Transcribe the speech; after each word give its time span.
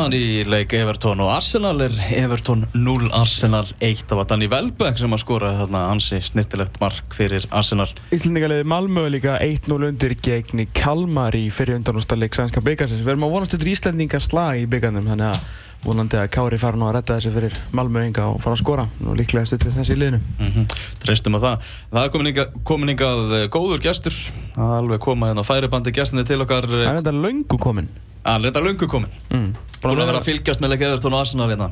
Staðan 0.00 0.16
í 0.16 0.44
leik 0.48 0.72
Everton 0.72 1.20
og 1.20 1.28
Arsenal 1.34 1.82
er 1.84 1.92
Everton 2.16 2.62
0, 2.72 3.10
Arsenal 3.12 3.66
1. 3.84 4.06
Það 4.08 4.16
var 4.16 4.28
Danny 4.30 4.46
Welbeck 4.48 4.96
sem 4.96 5.12
að 5.12 5.20
skora 5.20 5.50
þarna 5.58 5.82
ansi 5.92 6.22
snittilegt 6.24 6.78
mark 6.80 7.12
fyrir 7.12 7.44
Arsenal. 7.52 7.84
Íslandingaliði 8.08 8.64
Malmö 8.72 9.04
líka 9.12 9.34
1-0 9.44 9.76
undir 9.90 10.16
gegn 10.24 10.64
Kalmar 10.72 11.36
í 11.36 11.42
fyrir 11.52 11.76
undanústarleik 11.76 12.32
sænska 12.32 12.64
byggarsins. 12.64 13.04
Við 13.04 13.12
erum 13.12 13.28
að 13.28 13.36
vonast 13.36 13.58
yfir 13.58 13.74
Íslandingar 13.74 14.24
slag 14.24 14.62
í 14.62 14.66
byggarnum 14.72 15.12
þannig 15.12 15.34
að 15.34 15.44
vonandi 15.84 16.22
að 16.24 16.32
Kári 16.32 16.64
fara 16.64 16.80
nú 16.80 16.88
að 16.88 16.96
redda 17.02 17.20
þessu 17.20 17.36
fyrir 17.36 17.62
Malmö 17.76 18.08
enga 18.08 18.32
og 18.32 18.40
fara 18.40 18.56
að 18.56 18.64
skora 18.64 18.90
og 19.04 19.20
líklega 19.20 19.52
stutt 19.52 19.68
við 19.68 19.80
þessi 19.82 19.98
í 19.98 20.00
liðinu. 20.00 20.24
Mm 20.40 20.52
-hmm. 20.54 20.76
Treystum 21.04 21.36
að 21.36 21.50
það. 21.50 21.72
Það 21.92 22.04
er 22.06 22.12
komin 22.16 22.32
hingað, 22.32 22.60
komin 22.64 22.96
hingað 22.96 23.34
eh, 23.36 23.48
góður 23.52 23.84
gestur. 23.84 24.16
Er 24.56 24.78
alveg 24.80 25.00
komað 25.04 25.34
hérna 25.34 25.44
á 25.44 25.50
færibandi 25.52 25.92
gestinni 25.92 26.24
til 26.24 26.40
okkar. 26.40 26.64
Það 26.64 26.88
er 26.88 27.02
þetta 27.02 27.20
löngu 27.20 27.58
komin. 27.60 27.92
Það 28.24 28.34
er 28.34 28.46
þetta 28.48 28.64
löngu 28.66 28.88
komin. 28.90 29.14
Mm. 29.30 29.52
Búin 29.80 30.02
að 30.02 30.10
vera 30.10 30.20
að 30.20 30.26
fylgjast 30.28 30.60
með 30.60 30.74
leik 30.74 30.82
Everton 30.88 31.16
og 31.16 31.22
Arsenal 31.24 31.48
hérna. 31.48 31.70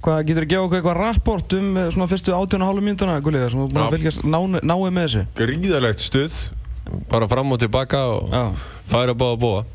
Hvað 0.00 0.22
getur 0.30 0.40
þú 0.40 0.46
að 0.46 0.52
gefa 0.54 0.64
okkur 0.64 0.78
eitthvað 0.78 0.96
rapport 0.96 1.54
um 1.58 1.66
eh, 1.76 1.90
svona 1.92 2.08
fyrstu 2.08 2.32
18,5 2.32 2.80
mínútuna, 2.86 3.18
Guðliðar, 3.20 3.52
sem 3.52 3.60
þú 3.60 3.66
búin 3.68 3.82
að 3.84 3.96
fylgjast 3.98 4.24
náið 4.24 4.56
ná 4.64 4.74
með 4.86 5.02
þessu? 5.02 5.24
Gríðalegt 5.36 6.04
stuð, 6.06 6.38
bara 7.12 7.28
fram 7.28 7.52
og 7.52 7.60
tilbaka 7.60 8.00
og 8.14 8.32
Já. 8.32 8.42
færa 8.88 9.12
báða 9.12 9.36
bóða. 9.44 9.66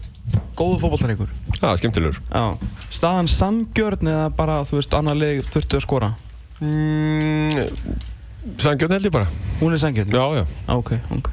Góðu 0.58 0.82
fókbaltarleikur? 0.82 1.30
Já, 1.62 1.70
skemmtilegur. 1.78 2.18
Já. 2.34 2.58
Staðan 2.90 3.30
sangjörn 3.30 4.10
eða 4.10 4.30
bara, 4.34 4.64
þú 4.66 4.80
veist, 4.80 4.98
annar 4.98 5.20
leik 5.20 5.46
þurftu 5.46 5.78
að 5.78 5.86
skora? 5.86 6.14
Mm, 6.58 7.54
sangjörn 8.58 8.98
held 8.98 9.12
ég 9.12 9.14
bara. 9.14 9.30
Hún 9.62 9.78
er 9.78 9.86
sangjörn? 9.86 10.10
Já, 10.10 10.42
já. 10.42 10.48
Ok, 10.74 10.96
ok. 11.14 11.30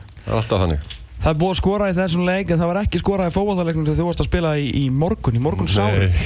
Það 1.23 1.29
er. 1.29 1.29
Það 1.29 1.31
er 1.31 1.39
búið 1.39 1.53
að 1.53 1.59
skora 1.61 1.89
í 1.89 1.95
þessum 1.97 2.25
leik 2.27 2.51
en 2.51 2.59
það 2.59 2.71
var 2.73 2.79
ekki 2.83 3.01
skorað 3.03 3.31
í 3.31 3.35
fókbaltarleiknum 3.37 3.85
þegar 3.87 3.99
þú 4.01 4.07
varst 4.09 4.23
að 4.25 4.29
spila 4.29 4.51
í, 4.59 4.67
í 4.75 4.85
morgun, 4.91 5.39
í 5.39 5.43
morgun 5.43 5.71
sárið. 5.71 6.17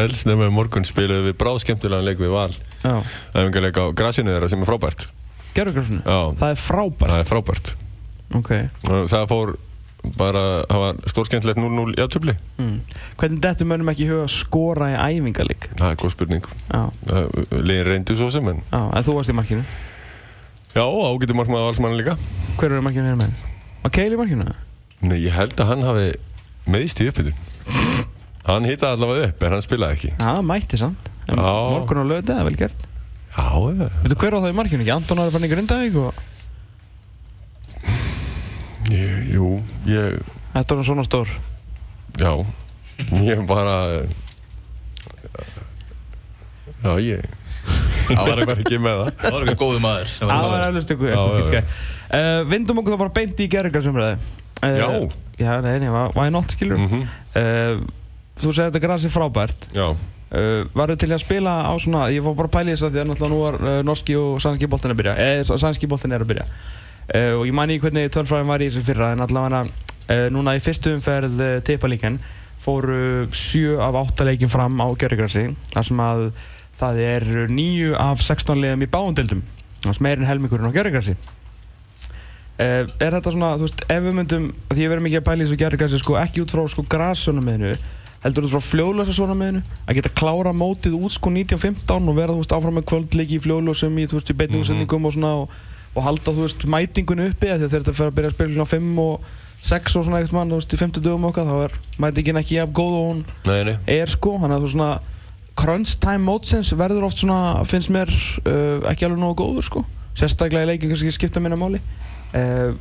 Elsnefn 0.00 0.42
með 0.44 0.52
morgun 0.54 0.86
spiluðum 0.86 1.30
við 1.30 1.38
bráðskemmtilegan 1.40 2.04
leik 2.06 2.20
við 2.20 2.34
val. 2.34 2.52
Já. 2.84 3.00
Æfingarleik 3.32 3.80
á 3.80 3.84
grasinu 3.96 4.34
þeirra 4.36 4.52
sem 4.52 4.60
er 4.60 4.68
frábært. 4.68 5.08
Gerðurgrasinu? 5.56 6.04
Já. 6.04 6.20
Það 6.36 6.52
er 6.52 6.60
frábært? 6.66 7.10
Það 7.10 7.24
er 7.24 7.28
frábært. 7.32 7.72
Ok. 8.38 8.52
Það 8.84 9.26
fór 9.32 9.56
bara, 10.20 10.44
það 10.68 10.84
var 10.84 11.02
stórskemmtilegt 11.10 11.60
0-0 11.60 11.96
í 11.96 12.00
aftöfli. 12.04 12.36
Mm. 12.60 12.78
Hvernig 13.20 13.42
þetta 13.48 13.68
mönnum 13.72 13.90
ekki 13.92 14.08
huga 14.12 14.28
að 14.28 14.32
skora 14.36 14.92
í 14.92 14.96
æfingarleik? 15.16 15.70
Það 15.74 15.90
er 15.90 16.00
góð 16.04 16.14
spurning. 16.14 16.50
Já. 16.70 16.82
Legin 17.56 17.88
reyndu 17.88 18.20
svo 18.20 18.30
sem 18.32 18.52
en... 18.52 18.62
Já, 18.70 18.80
en 18.84 19.06
þú 19.08 19.18
varst 19.18 19.32
í 19.32 19.36
markinu? 19.40 19.66
Já, 20.76 20.84
ágættu 20.86 21.36
markmaða 21.36 21.72
valsmann 21.72 21.98
líka. 21.98 22.20
Hver 22.60 22.76
eru 22.76 22.84
markinu 22.86 23.10
hérna 23.10 23.26
með? 23.26 23.49
Var 23.82 23.92
Keili 23.94 24.18
markinu? 24.20 24.44
Nei, 25.00 25.16
ég 25.24 25.32
held 25.32 25.56
að 25.60 25.70
hann 25.70 25.84
hafi 25.86 26.08
meðist 26.70 27.00
í 27.00 27.08
uppbytun. 27.08 27.38
Hann 28.44 28.66
hittaði 28.68 28.98
allavega 28.98 29.28
upp, 29.30 29.44
en 29.46 29.54
hann 29.56 29.64
spilaði 29.64 29.96
ekki. 29.96 30.10
Já, 30.20 30.32
mætti 30.44 30.80
sann. 30.80 30.96
Morgun 31.30 32.02
og 32.02 32.08
löði, 32.10 32.26
það 32.28 32.42
er 32.42 32.48
vel 32.48 32.58
gert. 32.60 32.86
Já, 33.30 33.46
já. 33.78 33.86
Veitu 34.02 34.18
hver 34.20 34.36
á 34.36 34.38
það 34.42 34.50
í 34.50 34.56
markinu 34.58 34.84
ekki? 34.84 34.94
Anton 34.96 35.22
var 35.22 35.32
fann 35.34 35.46
í 35.46 35.50
Grindavík 35.52 35.98
og... 36.02 36.22
Jú, 38.90 39.10
jú, 39.30 39.50
ég... 39.88 40.18
Þetta 40.50 40.78
var 40.80 40.88
svona 40.88 41.04
stór. 41.06 41.30
Já, 42.20 42.32
ég 43.22 43.44
bara... 43.48 43.76
Já, 46.80 46.92
ég... 47.00 47.28
Það 48.10 48.44
var 48.50 48.60
ekki 48.60 48.78
með 48.82 49.00
það. 49.00 49.10
Það 49.22 49.34
var 49.36 49.46
ekki 49.46 49.56
góðu 49.60 49.80
maður. 49.84 50.12
Það 50.18 50.44
var 50.50 50.64
eflust 50.68 50.92
eitthvað 50.94 51.34
fyrir 51.34 51.56
gæð. 51.56 51.74
Uh, 52.10 52.38
vindum 52.50 52.80
okkur 52.82 52.94
þá 52.94 53.02
bara 53.04 53.14
beint 53.20 53.40
í 53.40 53.48
gerðingarsumræði. 53.50 54.30
Uh, 54.60 54.70
já. 54.76 54.86
Já, 55.40 55.50
neini, 55.64 55.90
why 56.16 56.30
not, 56.32 56.50
skilur. 56.52 56.80
Mm 56.80 56.88
-hmm. 56.88 57.04
uh, 57.40 57.84
þú 58.40 58.54
segði 58.54 58.66
þetta 58.70 58.82
grasi 58.86 59.12
frábært. 59.12 59.70
Já. 59.76 59.94
Varu 60.74 60.94
til 60.94 61.10
að 61.10 61.24
spila 61.24 61.52
á 61.66 61.74
svona, 61.82 62.04
ég 62.14 62.22
fór 62.22 62.36
bara 62.38 62.46
að 62.46 62.54
pæli 62.54 62.74
þess 62.74 62.86
að 62.86 62.92
því 62.94 63.00
að 63.00 63.08
náttúrulega 63.08 63.34
nú 63.34 63.70
er 63.70 63.82
norski 63.82 64.14
og 64.16 64.40
sænski 64.40 64.68
bóltinn 64.70 64.92
að 64.92 65.00
byrja, 65.00 65.14
eða 65.18 65.58
sænski 65.58 65.88
bóltinn 65.90 66.12
er 66.14 66.22
að 66.22 66.30
byrja. 66.30 66.44
Og 67.34 67.46
ég 67.48 67.54
mæni 67.54 67.80
hvernig 67.82 68.12
tölfræðin 68.14 68.46
var 68.46 68.62
í 68.62 68.68
þessu 68.70 68.84
fyrra, 68.86 69.08
en 69.10 69.24
allavega 69.26 69.64
núna 70.30 70.54
í 70.54 70.62
fyrstu 70.62 70.94
umferð 70.94 71.42
teipalíken 71.66 72.20
fóru 72.62 73.26
7 73.32 73.80
af 73.80 73.94
8 73.94 74.24
leikin 74.28 74.52
fram 74.52 74.78
á 74.78 74.86
gerðingrasi, 74.94 75.48
þar 75.72 75.86
sem 75.88 76.00
að 76.04 76.24
það 76.80 77.02
er 77.04 77.28
9 77.50 77.92
af 78.00 78.24
16 78.24 78.60
leiðum 78.62 78.86
í 78.86 78.90
báundildum, 78.90 79.44
þar 79.84 79.96
sem 79.96 80.06
meirinn 80.06 80.28
helmingurinn 80.28 80.72
á 80.72 80.76
gerðingrasi. 80.76 81.16
Uh, 82.60 82.84
er 83.00 83.14
þetta 83.16 83.32
svona, 83.32 83.54
þú 83.56 83.64
veist, 83.64 83.82
ef 83.88 84.02
við 84.04 84.16
myndum, 84.18 84.50
því 84.68 84.84
ég 84.84 84.92
verður 84.92 85.04
mikið 85.06 85.20
að 85.22 85.40
í 85.40 85.44
þessu 85.46 85.58
gerðurgræsi, 85.62 86.00
sko, 86.02 86.16
ekki 86.20 86.42
út 86.44 86.52
frá 86.52 86.62
sko 86.68 86.84
græssuna 86.92 87.44
meðinu, 87.44 87.70
heldur 88.20 88.44
út 88.44 88.52
frá 88.52 88.64
fljóðlösa 88.66 89.14
svona 89.16 89.36
meðinu, 89.38 89.62
að 89.86 89.96
geta 89.96 90.12
klára 90.20 90.52
mótið 90.52 90.98
út 90.98 91.14
sko 91.14 91.32
1915 91.32 92.10
og 92.12 92.18
vera, 92.18 92.34
þú 92.34 92.42
veist, 92.42 92.52
áfram 92.52 92.76
með 92.76 92.88
kvöldleiki 92.92 93.38
í 93.38 93.44
fljóðlösum 93.46 93.96
í, 93.96 94.04
þú 94.10 94.20
í 94.20 94.36
beitningusendingum 94.42 95.00
mm 95.00 95.06
-hmm. 95.06 95.08
og 95.08 95.14
svona 95.16 95.32
og, 95.40 95.54
og 95.94 96.04
halda, 96.04 96.34
þú 96.36 96.44
veist, 96.44 96.66
mætingun 96.68 97.24
uppi 97.30 97.48
að 97.48 97.64
þetta 97.64 97.96
fer 97.96 98.10
að 98.10 98.16
byrja 98.18 98.30
að 98.30 98.36
spila 98.36 98.68
á 98.68 98.72
5 98.74 98.98
og 98.98 99.20
6 99.62 99.96
og 99.96 100.04
svona 100.04 100.20
eitthvað 100.20 100.38
mann, 100.38 100.52
þú 100.52 100.60
veist, 100.60 100.74
í 100.74 100.76
50 100.76 101.00
dögum 101.00 101.24
okkar, 101.30 101.48
þá 101.48 101.56
er 101.64 101.72
mætingin 101.96 102.40
ekki 102.40 102.60
jafn 102.60 102.76
góð 102.76 102.92
og 102.92 103.06
hún 103.08 103.24
nei, 103.48 103.64
nei. 103.64 103.76
er 103.86 104.08
sko, 104.08 104.36
þannig 104.36 104.56
að 104.56 104.64
þú 104.64 104.70
svona 104.76 105.00
crunch 105.58 105.96
time 106.02 106.24
mótsins 106.26 106.70
verður 106.78 107.08
oft 107.08 107.22
svona, 107.22 107.64
finnst 107.68 107.90
mér 107.94 108.10
uh, 108.10 108.86
ekki 108.90 109.08
alveg 109.08 109.20
nógu 109.22 109.40
góður 109.42 109.66
sko, 109.66 109.84
sérstaklega 110.18 110.68
í 110.68 110.72
leikin 110.74 110.92
kannski 110.92 111.16
skipta 111.16 111.42
minna 111.42 111.58
máli 111.60 111.82
Uh, 112.30 112.76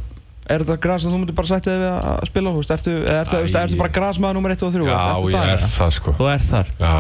er 0.49 0.63
þetta 0.63 0.75
græs 0.81 1.03
sem 1.03 1.11
þú 1.13 1.19
myndir 1.21 1.35
bara 1.37 1.49
sætti 1.49 1.69
þig 1.69 1.79
við 1.81 1.89
að 1.89 2.23
spila? 2.29 2.51
Ertu, 2.59 2.93
ertu, 3.13 3.39
ertu, 3.41 3.57
ertu 3.61 3.77
bara 3.79 3.93
græsmaður 3.93 4.39
nr. 4.41 4.53
1 4.55 4.63
og 4.65 4.73
3? 4.75 4.87
Já, 4.89 4.99
ég 4.99 5.35
þar, 5.35 5.51
er 5.53 5.63
það 5.65 5.91
sko. 5.97 6.13
Þú 6.17 6.29
er 6.29 6.45
þar? 6.47 6.71
Já. 6.79 6.93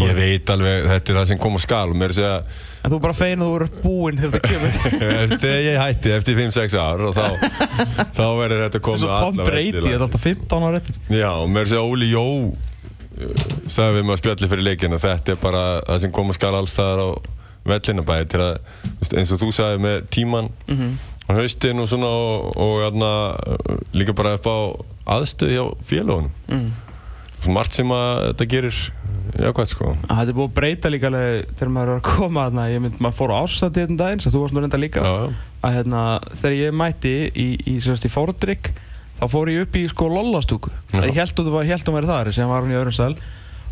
Ég 0.00 0.16
veit 0.18 0.52
alveg, 0.54 0.88
þetta 0.90 1.12
er 1.12 1.18
það 1.20 1.28
sem 1.30 1.40
kom 1.44 1.58
á 1.58 1.60
skal 1.62 1.84
og 1.92 1.98
mér 1.98 2.08
er 2.10 2.14
að 2.14 2.18
segja... 2.18 2.32
En 2.80 2.92
þú 2.94 2.98
er 2.98 3.04
bara 3.04 3.18
fein 3.20 3.44
og 3.44 3.50
þú 3.50 3.58
er 3.60 3.66
búinn 3.84 4.22
þegar 4.22 4.34
það 4.36 4.46
kemur? 4.48 4.80
eftir 5.26 5.56
ég 5.66 5.78
hætti, 5.84 6.14
eftir 6.16 6.40
5-6 6.40 6.78
ár 6.80 7.06
og 7.10 7.14
þá, 7.18 7.26
þá 8.18 8.24
verður 8.40 8.66
þetta 8.66 8.82
komið 8.86 9.06
allavega. 9.06 9.06
Þú 9.06 9.06
er 9.06 9.22
svo 9.22 9.22
Tom 9.26 9.44
Brady, 9.44 9.76
þetta 9.78 9.94
er 9.94 10.06
alltaf 10.08 10.26
15 10.26 10.66
ára 10.70 10.82
eftir. 10.82 11.00
Já, 11.14 11.30
mér 11.46 11.62
er 11.62 11.68
að 11.68 11.74
segja 11.74 11.86
Óli 11.90 12.10
Jó 12.10 12.26
sagði 13.70 14.00
við 14.00 14.14
að 14.14 14.22
spjalli 14.22 14.50
fyrir 14.52 14.66
leikina. 14.66 14.98
Þetta 15.00 15.34
er 15.34 15.42
bara 15.42 15.62
það 15.86 16.02
sem 16.04 16.16
kom 16.16 16.32
á 16.32 16.34
skal 16.38 16.54
alls 16.58 16.74
þar 16.76 17.04
á 17.04 17.08
vellinu 17.70 18.04
bæði 18.08 18.28
til 18.32 18.42
að 18.44 19.16
eins 19.20 19.32
og 19.34 19.40
þú 19.42 19.50
sagði 19.52 19.80
með 19.84 19.96
tíman 20.14 20.52
mm 20.66 20.76
-hmm 20.76 20.98
á 21.30 21.38
haustin 21.38 21.80
og 21.80 21.88
svona 21.90 22.10
og, 22.10 22.56
og 22.58 22.80
jæna, 22.84 23.10
líka 23.94 24.14
bara 24.16 24.36
upp 24.38 24.48
á 24.50 24.58
aðstöði 25.16 25.58
hjá 25.58 25.64
félagunum 25.86 26.30
mm. 26.50 26.70
svona 27.40 27.56
margt 27.56 27.78
sem 27.78 27.94
að 27.94 28.10
þetta 28.24 28.48
gerir 28.54 28.80
jákvæmt 29.40 29.70
sko. 29.70 29.92
Það 30.10 30.30
er 30.32 30.36
búið 30.36 30.48
að 30.48 30.54
breyta 30.56 30.90
líka 30.90 31.08
alveg 31.10 31.52
þegar 31.54 31.72
maður 31.74 31.92
er 31.92 32.00
að 32.00 32.06
koma 32.08 32.46
þarna. 32.48 32.64
Ég 32.72 32.82
mynd 32.82 32.96
maður 32.98 33.18
fór 33.20 33.32
á 33.32 33.36
ásætti 33.38 33.84
hérna 33.84 33.98
daginn 34.00 34.24
þú 34.24 34.42
varst 34.42 34.56
nú 34.56 34.64
reynda 34.64 34.80
líka. 34.80 35.04
Já, 35.06 35.12
já. 35.22 35.42
að 35.68 35.76
hérna 35.76 36.02
þegar 36.32 36.56
ég 36.58 36.74
mætti 36.80 37.12
í, 37.14 37.46
í, 37.54 37.76
í, 37.76 37.76
í 37.78 38.10
fórdrygg 38.10 38.72
þá 39.20 39.24
fór 39.30 39.52
ég 39.52 39.64
upp 39.66 39.78
í 39.78 39.86
sko 39.92 40.10
lollastúku 40.10 40.72
ég 40.96 41.16
held 41.20 41.44
að 41.44 41.54
held 41.68 41.86
að 41.86 41.94
maður 41.94 42.10
þar 42.10 42.32
sem 42.34 42.50
var 42.50 42.64
hún 42.64 42.74
í 42.74 42.78
öðrum 42.80 42.96
stæl 42.96 43.14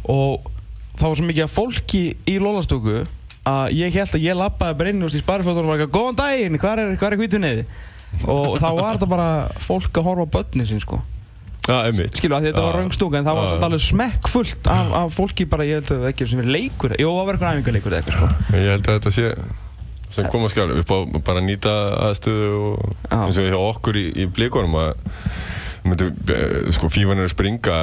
og 0.08 0.48
þá 0.98 1.04
var 1.08 1.20
svo 1.20 1.28
mikið 1.28 1.46
að 1.46 1.54
fólki 1.54 2.02
í 2.28 2.38
lollastúku 2.42 3.04
að 3.48 3.76
ég 3.78 3.94
held 3.96 4.16
að 4.16 4.26
ég 4.26 4.36
lappaði 4.38 4.78
bara 4.80 4.92
inn 4.92 5.06
í 5.06 5.22
sparifötunum 5.22 5.70
og 5.70 5.72
var 5.72 5.84
ekki 5.84 5.94
góðan 5.94 6.18
daginn, 6.18 6.58
hvað 6.60 6.82
er, 6.82 6.96
er 6.98 7.20
hvítvinniði? 7.22 7.68
og 8.24 8.58
þá 8.60 8.68
var 8.78 8.96
þetta 8.96 9.08
bara 9.10 9.30
fólk 9.64 10.00
að 10.00 10.06
horfa 10.08 10.26
börni 10.38 10.66
sín 10.68 10.82
sko. 10.82 11.00
Ja, 11.68 11.82
Skilu 12.16 12.32
að 12.38 12.46
þetta 12.48 12.62
var 12.64 12.78
raungstúka 12.78 13.18
en 13.18 13.26
það 13.26 13.38
var 13.38 13.64
alveg 13.66 13.82
smekkfullt 13.84 14.68
af, 14.72 14.92
af 15.02 15.10
fólki 15.12 15.44
bara 15.50 15.66
ég 15.68 15.82
held 15.82 15.90
að 15.92 16.04
það 16.04 16.12
ekki 16.14 16.28
sem 16.30 16.40
er 16.40 16.48
leikur 16.54 16.94
Jó, 16.96 17.08
það 17.10 17.26
var 17.26 17.36
eitthvað 17.36 17.58
æfingarleikur 17.58 17.96
eitthvað 17.98 18.16
sko. 18.16 18.28
Ég 18.56 18.70
held 18.72 18.88
að 18.88 18.96
þetta 18.96 19.12
sé 19.12 19.32
sem 20.14 20.28
koma 20.32 20.48
skjál 20.52 20.72
upp 20.78 20.90
á 20.92 20.98
bara 21.26 21.42
nýta 21.44 21.72
aðstöðu 22.08 22.50
og 22.58 22.92
eins 23.12 23.38
og 23.40 23.48
hjá 23.48 23.58
okkur 23.60 23.98
í, 24.00 24.04
í 24.24 24.26
blíkonum 24.32 24.76
að 24.80 24.92
myndu, 25.88 26.08
eh, 26.34 26.70
sko 26.74 26.90
fívan 26.92 27.20
er 27.20 27.28
að 27.28 27.34
springa 27.34 27.76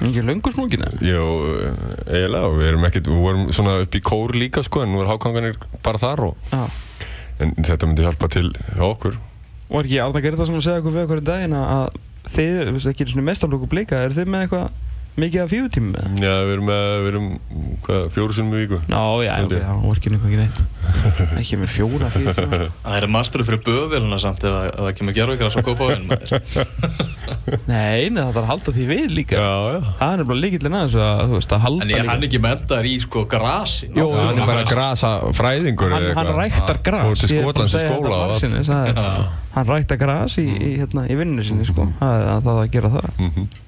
Ekki 0.00 0.22
löngu 0.24 0.52
snúkin 0.54 0.84
eða? 0.86 1.00
Jú, 1.04 1.24
eiginlega 2.08 2.46
og 2.48 2.56
við 2.58 2.70
erum 2.70 2.86
ekkert, 2.88 3.10
við 3.10 3.24
vorum 3.26 3.48
svona 3.54 3.78
upp 3.84 3.98
í 3.98 4.02
kór 4.02 4.36
líka 4.38 4.64
sko 4.66 4.84
en 4.84 4.94
nú 4.94 5.02
er 5.04 5.10
hákanganir 5.10 5.58
bara 5.84 6.00
þar 6.00 6.24
og 6.30 6.52
Já. 6.54 6.62
en 7.44 7.54
þetta 7.58 7.90
myndi 7.90 8.06
hjálpa 8.06 8.30
til 8.32 8.48
okkur 8.78 9.18
Var 9.70 9.86
ekki 9.86 10.00
alltaf 10.02 10.18
að 10.18 10.24
gera 10.26 10.40
það 10.40 10.48
sem 10.48 10.56
að 10.58 10.64
segja 10.66 10.80
okkur 10.82 10.94
við 10.96 11.04
okkur 11.06 11.20
í 11.20 11.26
daginn 11.28 11.52
að 11.54 11.98
þið, 12.30 12.56
þú 12.66 12.72
veist 12.74 12.90
ekki, 12.90 13.06
svona 13.12 13.26
mestarblokku 13.28 13.68
blika, 13.70 14.00
er 14.02 14.16
þið 14.16 14.32
með 14.32 14.46
eitthvað 14.46 14.66
mikið 15.18 15.40
af 15.42 15.48
fjóðutími 15.50 15.88
með? 15.90 16.04
Já, 16.22 16.32
við 16.46 16.52
erum 16.54 16.66
með, 16.70 16.84
við 16.90 17.08
erum, 17.10 17.26
hvað, 17.84 18.02
fjóru 18.14 18.32
sunnum 18.36 18.54
í 18.54 18.58
viku. 18.62 18.78
Já, 18.86 19.02
já, 19.26 19.32
ok, 19.44 19.52
það 19.56 19.82
var 19.84 19.96
ekki 20.00 20.10
neitt 20.14 20.24
neitt. 20.40 20.58
Ekki 21.40 21.54
með 21.60 21.70
fjóra 21.74 22.08
fjóðutími. 22.14 22.60
Það 22.84 22.96
er 22.96 23.06
margtur 23.10 23.44
fyrir 23.48 23.60
böðveluna 23.66 24.18
samt 24.22 24.44
ef 24.46 24.52
það 24.76 24.90
kemur 25.00 25.14
gerðvíkara 25.16 25.50
svo 25.54 25.62
góð 25.66 25.76
báinn 25.80 26.04
með 26.10 26.18
þér. 26.30 26.40
Nei, 27.70 28.00
það 28.10 28.30
þarf 28.30 28.40
að 28.40 28.48
halda 28.50 28.70
því 28.76 28.84
við 28.90 29.06
líka. 29.18 29.34
Já, 29.40 29.54
já. 29.74 29.80
Það 30.00 30.12
er 30.12 30.24
bara 30.30 30.40
líkillin 30.44 30.76
aðeins 30.80 30.96
að, 31.00 31.22
þú 31.24 31.34
veist, 31.38 31.52
að 31.56 31.64
halda 31.66 31.82
líka. 31.88 31.96
En 31.96 32.02
er 32.04 32.10
hann 32.10 32.24
ekki 32.28 32.40
mentar 32.44 32.84
í, 32.86 32.94
sko, 33.04 33.18
grasi? 33.30 33.86
Jó, 33.96 34.06
hann 34.14 34.38
er 34.38 34.46
bara 34.50 34.64
grasafræðingur 34.68 35.90
eða 35.90 35.98
eitthvað. 36.10 36.26
Hann 39.50 39.66
rættar 42.30 43.58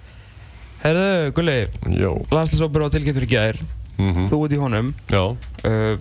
Herðu, 0.82 1.32
Gulli, 1.36 1.58
Jó. 1.94 2.12
landslýsópur 2.34 2.82
á 2.86 2.88
tilkynntur 2.90 3.26
í 3.26 3.30
gær, 3.30 3.58
Mm 4.00 4.26
þú 4.30 4.38
ert 4.46 4.54
í 4.56 4.58
honum, 4.58 4.88
Já. 5.12 5.20
uh, 5.68 5.94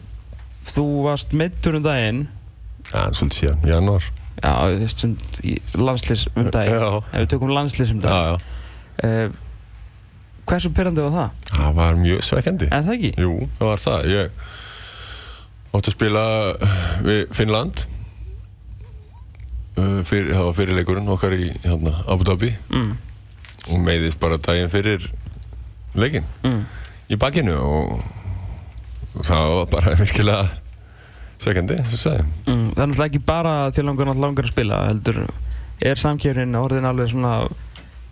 þú 0.65 0.85
varst 1.05 1.33
meittur 1.37 1.75
um 1.77 1.83
daginn, 1.85 2.23
Já, 2.91 3.03
svolítið 3.13 3.37
síðan, 3.37 3.61
janúar. 3.69 4.07
já, 4.41 4.51
þessum 4.81 5.13
landslýs 5.85 6.23
um 6.35 6.49
daginn, 6.49 6.79
Já. 6.81 6.89
ef 7.13 7.19
við 7.21 7.29
tökum 7.35 7.53
landslýs 7.53 7.91
um 7.93 8.01
Já, 8.01 8.07
daginn, 8.07 8.39
já. 9.03 9.05
uh, 9.05 9.29
hversu 10.49 10.71
pyrrandi 10.73 11.01
var 11.05 11.11
það? 11.11 11.29
Það 11.51 11.73
var 11.77 11.95
mjög 12.01 12.23
svekkjandi. 12.25 12.67
En 12.71 12.83
það 12.87 12.95
ekki? 12.97 13.11
Jú, 13.21 13.35
það 13.59 13.69
var 13.69 13.81
það. 13.85 14.09
Ég 14.11 14.31
átti 15.71 15.91
að 15.91 15.95
spila 15.95 16.23
við 17.05 17.21
Finnland. 17.37 17.85
Uh, 19.77 20.01
Fyrir, 20.03 20.33
það 20.35 20.43
var 20.49 20.57
fyrirleikurinn 20.57 21.07
okkar 21.13 21.33
í 21.37 21.45
hérna, 21.63 21.93
Abu 22.11 22.25
Dhabi 22.27 22.49
Mm. 22.73 22.97
Og 23.69 23.77
meiðist 23.85 24.19
bara 24.21 24.37
daginn 24.41 24.71
fyrir 24.73 25.05
leikinn 25.95 26.25
Mm. 26.43 26.63
í 27.11 27.17
bakinu 27.19 27.57
og, 27.59 28.01
og 29.15 29.25
það 29.27 29.49
var 29.57 29.69
bara 29.75 29.95
virkilega 30.01 30.47
svekkjandi, 31.41 31.77
svo 31.89 31.97
sagði. 31.97 32.23
Mm. 32.47 32.65
Það 32.75 32.81
er 32.83 32.87
náttúrulega 32.91 33.09
ekki 33.11 33.23
bara 33.25 33.53
því 33.73 33.83
langar 33.87 34.11
langar 34.15 34.45
að 34.47 34.51
spila, 34.53 34.79
heldur 34.87 35.21
er 35.81 35.97
samkjöfnin 35.97 36.57
orðin 36.59 36.85
alveg 36.85 37.09
svona 37.13 37.31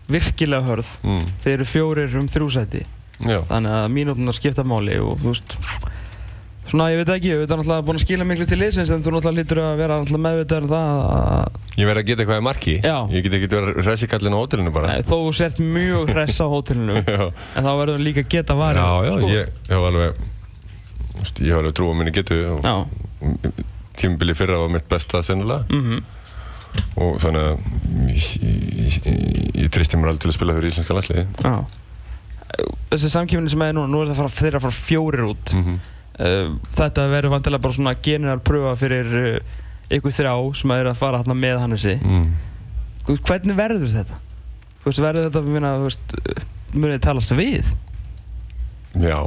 virkilega 0.09 0.65
hörð. 0.65 0.89
Mm. 1.05 1.27
Þeir 1.43 1.53
eru 1.59 1.67
fjórir 1.69 2.15
um 2.19 2.27
þrjúsæti, 2.33 2.85
Já, 3.19 3.39
þannig 3.49 3.75
að 3.77 3.89
mínútunar 3.93 4.33
skipta 4.37 4.63
máli 4.65 4.95
og 5.03 5.19
þú 5.21 5.33
veist, 5.33 5.57
svona 6.69 6.89
ég 6.93 7.01
veit 7.01 7.11
ekki, 7.15 7.31
ég 7.33 7.41
veit 7.41 7.51
náttúrulega 7.51 7.85
búin 7.87 7.99
að 7.99 8.05
skila 8.05 8.27
miklu 8.29 8.45
til 8.49 8.59
liðsins 8.61 8.91
en 8.93 9.03
þú 9.05 9.15
náttúrulega 9.15 9.39
lítur 9.39 9.61
að 9.63 9.77
vera 9.81 9.99
náttúrulega 9.99 10.25
meðvitað 10.25 10.65
um 10.65 10.69
það 10.73 10.89
að 11.17 11.79
ég 11.79 11.89
verði 11.89 12.01
að 12.03 12.09
geta 12.09 12.23
eitthvað 12.23 12.41
í 12.41 12.45
marki. 12.49 12.75
Já. 12.83 12.97
Ég 13.15 13.23
get 13.25 13.37
ekki 13.37 13.49
verið 13.53 13.79
resikallin 13.87 14.35
á 14.35 14.39
hótelinu 14.39 14.73
bara. 14.75 14.91
Nei, 14.93 15.05
þó 15.07 15.15
þú 15.15 15.31
sért 15.39 15.61
mjög 15.63 16.11
hress 16.13 16.41
á 16.43 16.47
hótelinu 16.51 16.99
en 17.55 17.65
þá 17.65 17.71
verður 17.79 18.03
líka 18.03 18.25
að 18.25 18.29
geta 18.35 18.57
varið 18.59 18.83
Já, 18.83 18.91
já, 19.07 19.13
sko. 19.15 19.31
ég, 19.33 19.55
ég 19.69 19.73
hef 19.73 19.89
alveg 19.89 20.19
þú 20.19 20.29
ég 21.19 21.51
hef 21.51 21.59
alveg 21.59 21.75
trú 21.75 21.89
á 21.91 21.93
minni 21.99 22.13
getu 22.15 22.39
og 22.53 22.63
Já, 22.63 22.75
tímabili 23.99 24.35
fyrra 24.37 24.61
var 24.61 24.71
mitt 24.73 24.87
besta 24.89 25.21
sennilega 25.25 25.65
mhm, 25.73 25.99
og 27.01 27.19
þannig 27.23 27.45
að 27.45 27.53
ég, 28.13 28.27
ég, 28.79 28.97
ég, 29.63 29.69
tristi 29.73 29.99
mér 29.99 30.13
alveg 30.13 30.23
til 30.23 30.31
að 30.31 30.37
spila 30.37 30.55
fyrir 30.57 30.73
íslenska 30.73 30.97
landsliði 30.97 31.27
já 31.43 31.55
Þessi 32.89 33.11
samkjöfni 33.13 33.51
sem 33.53 33.61
er 33.61 33.75
núna, 33.77 33.87
nú 33.91 33.99
er 34.01 34.09
það 34.09 34.15
að 34.15 34.19
fara, 34.19 34.31
þeir 34.33 34.55
að 34.57 34.63
fara 34.65 34.75
fjórir 34.75 35.25
út 35.27 35.51
mm 35.53 35.65
-hmm. 35.65 35.75
Uh, 36.19 36.53
Þetta 36.77 37.07
verður 37.11 37.33
vantilega 37.35 37.63
bara 37.65 37.77
svona 37.79 37.95
general 38.05 38.39
pröfa 38.45 38.75
fyrir 38.79 39.11
uh, 39.19 39.59
ykkur 39.97 40.13
þrjá 40.19 40.33
sem 40.61 40.73
að 40.75 40.83
eru 40.83 40.93
að 40.93 41.01
fara 41.01 41.21
þarna 41.23 41.37
með 41.39 41.61
Hannesi 41.63 41.95
mm. 41.99 42.25
Hvernig 43.09 43.57
verður 43.57 43.89
þetta? 43.89 44.19
Veist, 44.83 45.01
verður 45.01 45.29
þetta, 45.29 45.41
minna, 45.49 45.71
munið 46.75 46.93
þið 46.97 47.05
talast 47.07 47.33
við? 47.35 47.71
Já, 49.01 49.19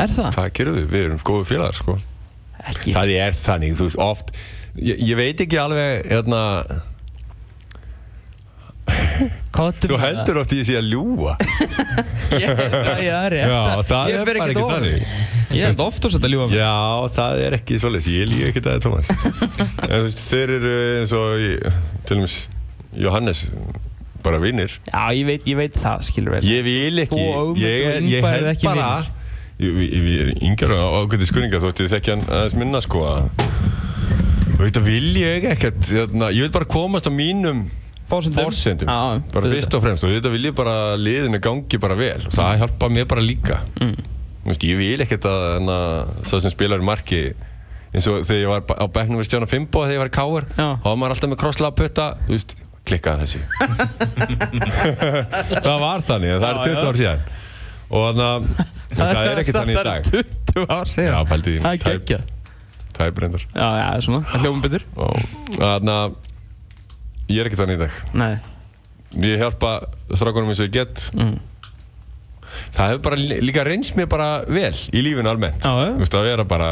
Er 0.00 0.10
það? 0.14 0.30
það 0.34 0.48
gerum 0.58 0.76
við, 0.78 0.88
við 0.90 1.04
erum 1.06 1.20
góðu 1.26 1.46
félagar 1.48 1.76
sko. 1.78 1.94
Ekki 2.70 2.92
Það 2.94 3.12
er 3.16 3.36
þannig, 3.38 3.76
þú 3.78 3.86
veist, 3.86 4.00
oft 4.02 4.32
ég, 4.78 5.00
ég 5.10 5.18
veit 5.18 5.40
ekki 5.44 5.58
alveg 5.60 6.10
hérna, 6.10 6.42
þú 9.54 9.98
heldur 10.00 10.38
oft 10.42 10.52
ég 10.54 10.66
sé 10.68 10.76
að 10.78 10.88
ljúa 10.92 11.34
Ég, 12.30 12.46
það 12.54 13.00
er 13.10 13.34
rétt. 13.34 13.50
Já, 13.50 13.82
það 13.90 14.10
Ég 14.10 14.16
er 14.20 14.28
fer 14.28 14.38
bara 14.38 14.46
ekkert 14.46 14.50
ekki 14.50 14.62
ofan 14.62 14.84
þannig. 14.84 15.06
Ég 15.50 15.64
held 15.66 15.80
ofta 15.82 16.10
að 16.14 16.28
ljúa 16.30 16.44
mig. 16.46 16.56
Já, 16.60 16.74
það 17.16 17.40
er 17.46 17.56
ekki 17.58 17.78
svolítið, 17.82 18.14
ég 18.20 18.28
líka 18.30 18.50
ekki 18.52 18.62
það, 18.66 18.76
Thomas. 18.84 19.10
En 19.90 19.94
þú 19.96 20.02
veist, 20.06 20.20
þeir 20.30 20.52
eru 20.56 20.74
eins 21.00 21.14
og 21.18 21.42
í- 21.42 21.72
til 22.06 22.18
dæmis 22.20 22.36
Jóhannes 23.02 23.40
bara 24.22 24.38
vinnir 24.42 24.76
Já, 24.86 25.02
ég 25.16 25.26
veit, 25.26 25.46
ég 25.50 25.58
veit 25.58 25.74
það, 25.80 26.04
skilur 26.06 26.36
vel. 26.36 26.42
Ég 26.46 26.62
vil 26.66 27.02
ekki, 27.02 27.18
Þú 27.18 27.26
og 27.26 27.40
Ögmundur 27.40 27.66
ég, 27.66 27.80
og 27.80 27.90
ég 27.90 28.20
Ingvar 28.20 28.36
eru 28.36 28.46
held 28.46 28.52
ekki 28.54 28.70
bara 28.70 28.86
vinir. 28.94 29.16
Ég, 29.60 29.80
ég, 29.82 30.06
ég 30.14 30.20
er 30.22 30.30
yngar 30.48 30.70
á 30.72 30.82
ákveði 31.02 31.26
skurninga 31.28 31.58
þótt 31.66 31.82
ég 31.84 31.90
þekki 31.96 32.14
hann 32.14 32.22
aðeins 32.30 32.56
minna 32.62 32.80
sko 32.86 33.02
að 33.10 33.26
og 34.60 34.62
þetta 34.68 34.80
vil 34.84 35.10
ég 35.16 35.44
ekkert 35.54 35.88
hérna, 35.90 36.30
ég 36.36 36.46
vil 36.46 36.52
bara 36.54 36.68
komast 36.68 37.08
á 37.08 37.12
mínum 37.12 37.66
Fórsendum 38.10 38.44
forsendum. 38.48 38.90
Já, 38.90 39.20
bara 39.34 39.52
fyrst 39.54 39.76
og 39.78 39.84
fremst 39.84 40.04
og 40.06 40.10
þetta 40.14 40.32
vil 40.34 40.48
ég 40.50 40.56
bara 40.58 40.72
að 40.92 41.04
liðinu 41.06 41.40
gangi 41.44 41.78
bara 41.82 41.96
vel. 41.98 42.16
Og 42.26 42.34
það 42.34 42.56
hjálpa 42.64 42.90
mér 42.90 43.06
bara 43.10 43.22
líka. 43.24 43.60
Mm. 43.80 43.94
veist, 44.48 44.62
ég 44.66 44.78
vil 44.80 45.02
ekkert 45.04 45.26
að 45.30 45.70
það 46.26 46.42
sem 46.46 46.52
spilar 46.54 46.80
í 46.82 46.86
marki 46.88 47.20
eins 47.90 48.06
og 48.08 48.22
þegar 48.24 48.40
ég 48.40 48.50
var 48.50 48.62
á 48.80 48.86
bekknum 48.94 49.18
við 49.20 49.26
Stjána 49.28 49.48
Fimbo 49.50 49.82
þegar 49.84 49.96
ég 49.96 50.00
var 50.04 50.10
í 50.10 50.14
Káur 50.14 50.44
Já. 50.54 50.66
þá 50.80 50.86
var 50.86 50.98
maður 51.00 51.14
alltaf 51.16 51.30
með 51.32 51.40
krosslaða 51.42 51.74
putta 51.80 52.06
þú 52.28 52.36
veist, 52.36 52.54
klikkaði 52.86 53.26
þessi 53.26 53.40
það 55.66 55.78
var 55.82 56.04
þannig, 56.06 56.34
það 56.40 56.50
er 56.50 56.60
20 56.64 56.88
ár 56.90 56.98
síðan. 57.00 57.24
Og 57.90 58.04
þannig 58.06 58.24
að 58.30 58.42
það 59.00 59.22
er 59.26 59.40
ekkert 59.42 59.58
þannig 59.60 59.74
í 59.74 59.78
dag. 59.80 59.86
Það 59.90 60.20
er 60.20 60.28
20 60.54 60.66
ár 60.70 60.84
já, 60.86 60.92
síðan 60.94 61.30
pældi 61.30 61.50
því, 61.50 61.60
Það 61.64 61.72
er 61.74 61.82
geggjað. 61.86 62.24
tæp 63.00 63.20
reyndar. 63.24 63.44
Já, 63.54 63.68
já, 63.80 63.86
svona, 64.06 64.22
það 64.30 64.44
hljóðum 64.44 64.64
betur. 64.66 64.84
Og 64.96 65.16
þannig 65.58 65.94
að 65.96 66.18
ég 67.30 67.40
er 67.42 67.48
ekkert 67.50 67.62
þannig 67.62 67.78
í 67.78 67.82
dag. 67.84 67.98
Nei. 68.20 68.32
Ég 69.26 69.40
hjálpa 69.42 69.72
strákunum 70.14 70.50
eins 70.52 70.60
og 70.62 70.68
ég 70.68 70.74
get. 70.76 71.04
Mm. 71.16 71.38
það 72.74 72.88
hefur 72.90 73.02
bara 73.06 73.16
lí- 73.18 73.40
líka 73.46 73.62
reynst 73.66 73.94
mér 73.98 74.08
bara 74.10 74.28
vel 74.46 74.72
í 74.74 75.02
lífinu 75.06 75.30
almennt. 75.30 75.62
Já. 75.62 75.70
Þú 75.94 76.02
veist, 76.02 76.14
að 76.18 76.26
vera 76.30 76.44
bara 76.44 76.70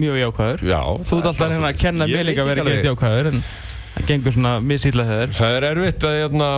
Mjög 0.00 0.16
jákvæður. 0.20 0.60
Já, 0.70 0.80
Þú 1.04 1.16
ert 1.18 1.26
alltaf 1.28 1.50
reyna 1.50 1.68
að 1.72 1.78
kenna 1.80 2.06
Ég 2.06 2.16
mér 2.16 2.24
líka 2.30 2.42
að 2.44 2.46
vera 2.52 2.62
ekki 2.62 2.76
gett 2.76 2.86
jákvæður 2.88 3.26
En 3.32 3.40
það 3.96 4.06
gengur 4.06 4.32
svona 4.36 4.52
missýtla 4.62 5.04
þegar. 5.08 5.32
Það 5.36 5.56
er 5.58 5.66
erfitt 5.70 6.04
að 6.06 6.14
hérna, 6.20 6.48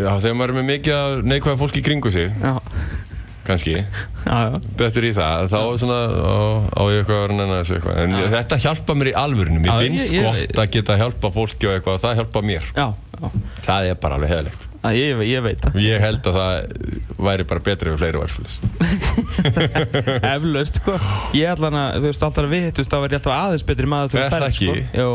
já, 0.00 0.10
þegar 0.24 0.36
maður 0.40 0.52
er 0.54 0.56
með 0.56 0.66
mikið 0.72 1.20
neikvæða 1.28 1.58
fólki 1.60 1.82
í 1.82 1.84
kringu 1.86 2.10
sig. 2.14 2.32
Já, 2.42 2.54
kannski, 3.46 3.74
já, 3.82 3.84
já. 4.26 4.58
Betur 4.80 5.06
í 5.08 5.12
það 5.16 5.46
þá 5.52 5.58
svona, 5.82 6.00
á, 6.14 6.36
á 6.78 6.82
ég 6.92 6.98
eitthvað 7.02 7.16
að 7.18 7.22
vera 7.26 7.38
nenni 7.40 7.56
þessu 7.60 7.76
eitthvað. 7.78 8.02
En 8.02 8.18
þetta 8.36 8.58
hjálpa 8.66 8.96
mér 9.00 9.10
í 9.12 9.14
alvörunum 9.22 9.64
Já, 9.66 9.72
ég- 9.72 9.86
finnst 9.86 10.12
ég- 10.14 10.26
gott 10.26 10.60
að 10.64 10.70
geta 10.76 10.98
hjálpa 11.02 11.32
fólki 11.34 11.68
og 11.70 11.76
eitthvað 11.78 11.96
og 11.98 12.04
það 12.06 12.20
hjálpa 12.22 12.44
mér. 12.52 12.68
Já, 12.76 12.86
já. 13.22 13.32
Það 13.66 13.88
er 13.92 13.98
bara 14.02 14.18
alveg 14.20 14.30
heðilegt. 14.36 14.68
Ég, 14.82 15.20
ég 15.30 15.42
veit 15.44 15.60
það. 15.62 15.76
Ég 15.78 16.00
held 16.02 16.24
að 16.26 16.34
það 16.34 16.54
væri 17.22 17.44
bara 17.46 17.60
betri 17.62 17.92
ef 17.92 18.00
fleiri 18.00 18.18
svolítið 18.32 18.56
Eflaust, 20.32 20.80
sko. 20.80 20.96
Ég 21.38 21.46
ætla 21.52 21.68
hana, 21.70 21.84
þú 21.94 22.08
veist, 22.08 22.24
alltaf 22.26 22.42
að 22.42 22.50
við 22.50 22.64
hittust 22.66 22.90
Þá 22.90 22.96
verð 23.04 23.14
ég 23.14 23.20
alltaf 23.20 23.36
aðeins 23.36 23.64
betri 23.68 23.86
maður 23.92 24.08
sko. 24.56 24.74
Já, 24.90 25.06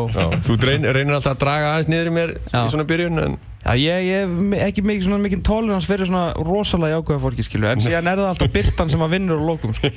þú 0.48 0.56
reyn, 0.63 0.88
reynir 0.96 1.18
alltaf 1.18 1.34
að 1.36 1.42
draga 1.44 1.74
aðeins 1.74 1.92
niður 1.92 2.08
í 2.08 2.16
mér 2.16 2.34
Já. 2.48 2.62
í 2.63 2.72
svona 2.72 2.88
byrjun 2.88 3.24
en 3.25 3.36
Já, 3.36 3.47
ég, 3.76 4.06
ég 4.08 4.22
hef 4.24 4.30
mi- 4.52 4.60
ekki 4.64 4.84
mikið 4.86 5.04
svona 5.10 5.18
mikið 5.24 5.42
tolerans 5.44 5.88
fyrir 5.90 6.08
svona 6.08 6.30
rosalega 6.48 7.00
jákvæða 7.02 7.20
fólki, 7.26 7.44
skilu 7.44 7.68
En 7.68 7.82
síðan 7.84 8.08
er 8.08 8.22
það 8.22 8.30
alltaf 8.32 8.52
byrtan 8.54 8.92
sem 8.94 9.02
að 9.04 9.16
vinnur 9.18 9.42
á 9.42 9.46
lókum, 9.50 9.74
sko. 9.76 9.90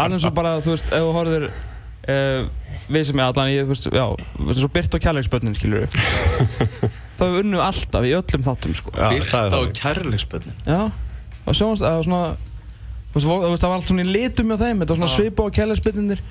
Alveg 0.00 0.22
svo 0.22 0.30
bara, 0.38 0.54
þú 0.64 0.72
veist, 0.76 0.88
ef 0.88 1.04
þú 1.04 1.12
horfir 1.18 1.48
uh, 1.50 2.48
Við 2.88 3.04
sem 3.10 3.20
er 3.20 3.26
allan 3.26 3.50
í, 3.52 3.58
þú 3.60 3.68
veist, 3.74 3.88
já 3.92 4.06
Þú 4.38 4.46
veist, 4.48 4.60
svo 4.62 4.70
byrt 4.78 4.96
og 4.96 5.04
kærleiksbönnin, 5.04 5.58
skilu 5.58 5.82
Það 7.18 7.34
við 7.34 7.40
unnu 7.42 7.60
alltaf 7.60 8.06
í 8.08 8.14
öllum 8.16 8.46
þáttum, 8.46 8.76
sko. 8.78 8.94
Það 8.96 9.18
er 9.18 9.28
á 9.28 9.50
þannig. 9.52 9.76
kærleiksbönnin 9.82 10.56
Já, 10.64 10.80
og 11.44 11.58
sjónast, 11.58 11.84
eða 11.84 12.06
svona 12.06 12.22
Þú 13.12 13.20
veist, 13.20 13.60
það 13.60 13.68
var 13.68 13.76
allt 13.80 13.88
svona 13.90 14.04
í 14.04 14.10
litum 14.14 14.52
hjá 14.52 14.60
þeim 14.62 14.82
Þetta 14.84 14.94
var 14.94 15.00
svona 15.02 15.14
svipa 15.18 15.44
á 15.44 15.48
kærleiksbönninir 15.58 16.24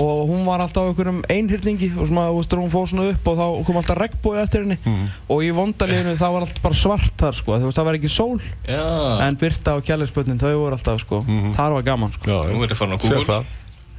Og 0.00 0.28
hún 0.28 0.42
var 0.46 0.62
alltaf 0.64 0.82
á 0.82 0.90
einhverjum 0.90 1.20
einhyrningi 1.30 1.92
Og 1.94 2.08
svona, 2.10 2.26
þú 2.32 2.38
veist, 2.40 2.54
hún 2.58 2.70
fóð 2.72 2.86
svona 2.90 3.04
upp 3.12 3.28
Og 3.30 3.36
þá 3.38 3.44
kom 3.68 3.76
alltaf 3.78 3.98
regnbói 4.00 4.38
eftir 4.42 4.64
henni. 4.64 4.78
Mhm. 4.82 5.10
Og 5.30 5.44
í 5.46 5.50
vondaliðinu 5.54 6.14
það 6.18 6.32
var 6.34 6.46
alltaf 6.46 6.62
bara 6.64 6.78
svart 6.80 7.14
þar, 7.20 7.38
sko. 7.38 7.58
Þú 7.58 7.68
veist, 7.68 7.78
það 7.78 7.88
var 7.88 7.98
ekki 7.98 8.10
sól. 8.10 8.40
Já. 8.66 8.86
En 9.26 9.36
Birta 9.36 9.76
og 9.78 9.84
kærleiksbönnin, 9.84 10.40
þau 10.40 10.54
voru 10.58 10.78
alltaf, 10.78 11.00
sko. 11.00 11.20
Mhm. 11.22 11.52
Þar 11.54 11.76
var 11.78 11.82
gaman, 11.82 12.12
sko. 12.12 12.30
Já, 12.30 12.38
er 12.50 12.68
ég 12.68 12.76
farin 12.76 12.98
á 12.98 12.98
Google 12.98 13.24
það? 13.24 13.44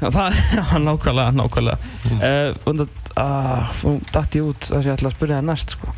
Já, 0.01 0.09
Það, 0.11 0.39
já, 0.57 0.63
nákvæmlega, 0.83 1.31
nákvæmlega. 1.31 1.77
Mm. 2.11 2.19
uh, 2.19 2.73
að, 2.73 2.89
ah, 3.15 3.71
datt 4.11 4.35
ég 4.35 4.43
út 4.43 4.59
Það 4.59 4.81
sem 4.81 4.91
ég 4.91 4.97
ætla 4.97 5.07
að 5.07 5.15
spyrja 5.15 5.39
það 5.39 5.47
næst, 5.47 5.69
sko. 5.77 5.93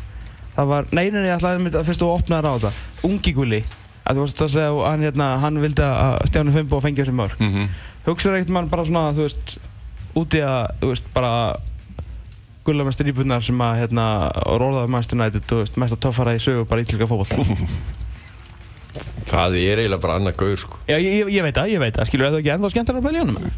Það 0.54 0.66
var, 0.70 0.86
nei, 0.92 1.10
nei, 1.10 1.24
ég 1.26 1.34
ætlaði 1.34 1.72
að 1.74 1.86
fyrst 1.88 2.02
þú 2.04 2.12
opnaði 2.14 2.46
á 2.46 2.54
þetta. 2.54 2.72
Ungi 3.08 3.34
gulli 3.34 3.64
að 4.08 4.18
þú 4.18 4.24
veist 4.24 4.42
að 4.42 4.52
segja 4.54 4.68
að 4.72 4.82
hann, 4.86 5.04
hérna, 5.06 5.28
hann 5.42 5.60
vildi 5.62 5.84
að 5.84 6.14
Stjáni 6.30 6.54
Fimbo 6.54 6.80
fengi 6.84 7.02
þessi 7.02 7.16
mörg 7.16 7.40
mm 7.40 7.50
-hmm. 7.52 7.66
hugsaður 8.06 8.38
ekkert 8.38 8.54
mann 8.56 8.70
bara 8.72 8.84
svona, 8.88 9.12
þú 9.12 9.26
veist 9.26 9.58
úti 10.20 10.40
að, 10.44 10.72
þú 10.82 10.90
veist, 10.92 11.06
bara 11.14 11.32
gulla 12.68 12.84
með 12.84 12.96
strípunar 12.98 13.44
sem 13.46 13.60
að 13.64 13.78
hérna, 13.82 14.04
rólaði 14.60 14.90
Manchester 14.92 15.16
United, 15.18 15.46
þú 15.48 15.60
veist, 15.62 15.78
mest 15.80 15.94
að 15.96 16.02
töffara 16.04 16.34
í 16.36 16.42
sögu 16.42 16.66
bara 16.68 16.84
ítlika 16.84 17.08
fótboll 17.08 17.56
Það 19.28 19.54
er 19.60 19.78
eiginlega 19.82 20.00
bara 20.02 20.14
annað 20.18 20.36
gaur 20.40 20.58
sko. 20.58 20.78
Já, 20.88 20.96
ég, 20.98 21.12
ég, 21.20 21.28
ég 21.36 21.44
veit 21.44 21.54
það, 21.58 21.70
ég 21.74 21.82
veit 21.82 21.96
það, 21.98 22.08
skilur 22.08 22.32
þú 22.32 22.38
ekki 22.40 22.52
ennþá 22.54 22.70
skemmtilega 22.72 23.02
að 23.02 23.08
pæla 23.08 23.18
í 23.18 23.24
honum? 23.24 23.50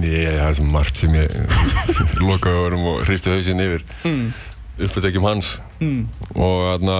Nei, 0.00 0.24
það 0.24 0.46
er 0.48 0.54
svo 0.58 0.66
margt 0.72 0.96
sem 1.00 1.14
ég 1.16 1.28
loka 2.28 2.52
öðrum 2.56 2.86
og 2.94 3.02
hristi 3.06 3.32
hausinn 3.34 3.60
yfir 3.64 3.84
Mm. 4.08 4.30
uppbyttekjum 4.80 5.26
hans 5.28 5.54
Mm. 5.80 6.02
og 6.34 6.56
þarna 6.66 6.96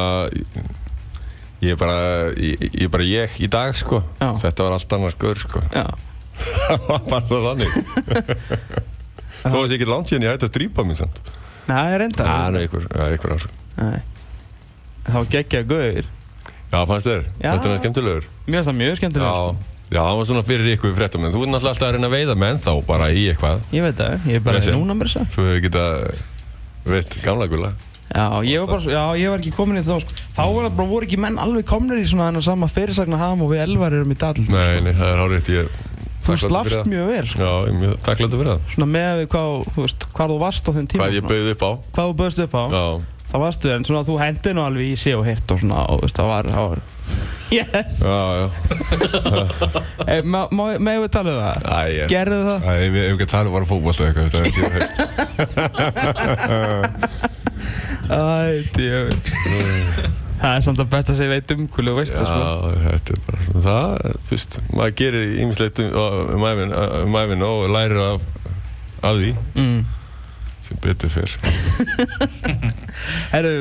ég 1.60 1.74
er 1.74 1.80
bara 1.80 1.98
ég 2.36 2.84
er 2.86 2.92
bara 2.92 3.04
ég 3.08 3.34
í 3.44 3.48
dag 3.52 3.74
sko 3.76 4.02
Já. 4.20 4.30
þetta 4.44 4.64
var 4.66 4.76
allt 4.78 4.92
annars 4.96 5.16
gaur 5.20 5.36
sko 5.40 5.60
Já, 5.74 5.84
það 6.44 6.86
var 6.90 7.04
bara 7.10 7.26
það 7.30 7.46
þannig? 7.48 7.74
Þó 9.40 9.56
að 9.56 9.66
ég 9.66 9.74
ekki 9.78 9.88
langt 9.88 10.10
síðan 10.10 10.26
ég 10.26 10.34
hætti 10.34 10.48
að 10.48 10.52
strípa 10.54 10.84
mig 10.84 10.98
samt. 11.00 11.20
Nei, 11.66 11.74
það 11.76 11.94
er 11.96 12.04
enda 12.06 12.26
það 12.28 12.46
er 12.46 12.62
einhver, 12.64 12.86
ja, 12.90 13.08
einhver 13.14 13.34
ár. 13.36 13.44
Nei. 13.80 13.98
Þá 15.10 15.20
geggja 15.32 15.62
gauðir 15.64 16.08
Já, 16.70 16.78
fannst 16.86 17.06
þér? 17.08 17.22
Já. 17.40 17.50
Þetta 17.50 17.70
er 17.70 17.78
skemmtilegur? 17.82 18.26
Mér 18.46 18.58
finnst 18.60 18.70
það 18.70 18.76
mjög 18.80 18.98
skemmtilega 19.00 19.30
Já, 19.30 19.68
já, 19.90 20.00
hann 20.06 20.18
var 20.20 20.26
svona 20.28 20.42
fyrir 20.46 20.68
ykkur 20.76 20.92
fréttum 20.98 21.24
en 21.26 21.32
þú 21.34 21.40
er 21.44 21.50
náttúrulega 21.50 21.72
alltaf 21.74 21.88
að 21.88 21.94
reyna 21.96 22.10
að 22.10 22.14
veiða 22.14 22.36
með 22.38 22.52
ennþá 22.54 22.74
bara 22.86 23.08
í 23.10 23.24
eitthvað. 23.32 23.62
Ég 23.74 23.86
veit 23.86 23.96
það, 23.98 24.28
ég 24.30 24.38
er 24.38 24.44
bara 24.44 24.60
Vesen. 24.60 24.76
núna 24.78 24.96
mér 24.98 25.10
þess 25.10 25.34
Þú 25.34 25.46
hefur 25.48 25.64
getað, 25.66 26.20
veit, 26.92 27.16
gamla 27.24 27.48
gula 27.50 27.72
Já, 28.10 28.24
ég 28.42 28.62
var 28.62 28.70
bara, 28.74 28.90
já, 28.90 29.02
ég 29.22 29.30
var 29.30 29.42
ekki 29.42 29.52
komin 29.54 29.78
í 29.78 29.82
þá 29.86 29.92
sko. 30.02 30.14
Þá 30.34 30.40
var 30.42 30.64
það 30.66 30.76
bara, 30.78 30.88
voru 30.90 31.06
ekki 31.06 31.18
menn 31.22 31.36
alveg 31.38 31.66
komnir 31.70 32.00
í 32.02 32.06
svona 32.10 32.26
þennan 32.28 32.42
sama 32.46 32.68
fyrirsagna 32.70 33.18
ham 33.20 33.44
og 33.44 33.52
við 33.52 33.62
elvar 33.68 33.94
erum 33.94 34.10
í 34.10 34.18
dall 34.18 34.34
Nei, 34.50 34.80
nei, 34.82 34.90
það 34.98 35.12
er 35.12 35.20
hárið 35.22 35.50
ég 35.54 35.76
Þú 36.20 36.32
slafst 36.36 36.74
það. 36.76 36.84
mjög 36.92 37.06
vel 37.10 37.26
sko. 37.30 37.40
Já, 37.40 37.52
ég 37.64 37.68
er 37.70 37.76
mjög 37.80 37.94
þakkláttur 38.04 38.38
fyrir 38.40 38.50
það 38.50 38.60
Svona 38.74 38.88
með 38.92 39.16
hvað, 39.32 39.48
þú 39.74 39.80
veist, 39.86 40.00
hvað 40.18 40.28
þú 40.30 40.36
varst 40.42 40.64
á 40.68 40.70
þeim 40.76 40.86
tíma 40.92 41.00
Hvað 41.00 41.14
ég 41.16 41.22
svona. 41.24 41.30
bauð 41.32 41.48
upp 41.54 41.62
á 41.64 41.70
Hvað 41.96 42.04
þú 42.10 42.14
bauðst 42.20 42.40
upp 42.44 42.54
á 42.60 42.62
Já, 42.70 42.84
Það 43.30 43.40
varstu, 43.44 43.66
en 43.70 43.84
svona 43.86 44.02
þú 44.08 44.14
hendi 44.18 44.50
nú 44.58 44.62
alveg 44.66 44.84
í 44.90 44.94
sé 44.98 45.12
og 45.14 45.22
hirt 45.22 45.46
og 45.54 45.58
svona, 45.62 45.78
og 45.86 46.00
veist, 46.02 46.16
það 46.18 46.26
var, 46.32 46.44
það 46.50 46.64
var 46.66 46.78
Yes 47.56 48.00
já, 48.02 48.18
já 48.36 48.46
hey, 50.10 50.20
má, 50.34 50.40
má, 50.50 50.64
Megum 50.82 51.04
við 51.06 51.12
tala 51.14 51.30
um 51.30 51.38
það? 51.46 51.56
Æ, 51.70 51.80
ég 51.94 52.10
Gerðu 52.10 52.40
það? 52.48 52.58
Æ, 52.66 52.72
við 52.90 53.00
hefum 53.06 53.14
ekki 53.16 53.26
að 53.28 53.34
tala 53.36 53.46
um 53.46 53.54
bara 53.54 53.70
fótbolta 53.70 54.02
eitthvað 54.10 54.26
þetta 54.26 54.38
er 54.40 54.46
ekki 54.50 54.62
hægt. 54.66 54.90
Æ, 58.10 58.66
djöfum 58.74 59.18
Það 60.40 60.56
er 60.56 60.64
samt 60.64 60.80
að 60.80 60.90
best 60.94 61.12
að 61.12 61.18
segja 61.18 61.32
veit 61.34 61.54
um 61.54 61.64
hvernig 61.68 61.92
þú 61.92 61.96
veist 61.98 62.16
það, 62.16 62.28
sko 62.30 62.40
Já, 62.40 62.82
þetta 62.84 63.14
er 63.14 63.22
bara 63.26 63.46
svona 63.46 63.64
það, 63.66 64.20
fyrst, 64.30 64.58
maður 64.72 64.94
gerir 65.00 65.34
ímislegt 65.44 65.80
um, 65.84 65.96
um, 66.00 66.46
ævin, 66.50 67.42
um 67.44 67.48
og 67.50 67.64
lærir 67.74 68.00
af, 68.04 68.28
af 69.04 69.18
því 69.18 69.32
mm. 69.54 69.82
sem 70.68 70.80
betur 70.86 71.12
fyrr. 71.12 71.34
Herru, 73.34 73.52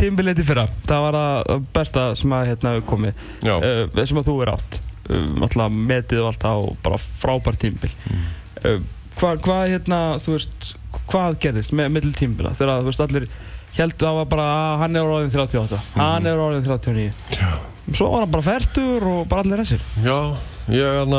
tímbiliti 0.00 0.46
fyrra, 0.46 0.66
það 0.88 1.06
var 1.06 1.20
það 1.20 1.70
besta 1.78 2.08
sem 2.18 2.34
að 2.34 2.50
hérna 2.50 2.74
hefur 2.74 2.90
komið 2.94 3.24
Já, 3.46 3.54
uh, 3.54 4.02
sem 4.02 4.20
að 4.22 4.32
þú 4.32 4.36
er 4.42 4.54
átt 4.56 4.80
alltaf 5.04 5.72
metið 5.74 6.22
og 6.22 6.30
allt 6.32 6.46
á 6.48 6.54
bara 6.84 7.00
frábær 7.00 7.58
tímbil 7.60 7.92
Mm. 8.04 8.24
uh, 8.64 8.78
hvað 9.18 9.42
hva, 9.46 9.56
hérna, 9.70 9.98
þú 10.22 10.34
veist 10.34 10.74
hvað 11.10 11.36
gerðist 11.42 11.74
með 11.76 11.92
middl 11.94 12.14
tímbila 12.16 12.54
þegar 12.56 12.82
þú 12.82 12.88
veist 12.90 13.02
allir 13.04 13.26
held 13.78 13.96
það 14.00 14.18
var 14.20 14.26
bara 14.34 14.48
að 14.54 14.78
hann 14.84 14.96
er 15.00 15.12
orðin 15.16 15.32
38 15.34 15.80
hann 15.98 16.26
er 16.30 16.40
orðin 16.42 16.66
39 16.66 17.06
já, 17.38 17.52
svo 17.92 18.10
var 18.14 18.24
hann 18.24 18.34
bara 18.34 18.46
færtur 18.46 19.06
og 19.10 19.22
bara 19.30 19.44
allir 19.44 19.62
þessir. 19.64 19.86
Já, 20.04 20.18
ég 20.72 20.84
er 20.84 21.00
hann 21.02 21.16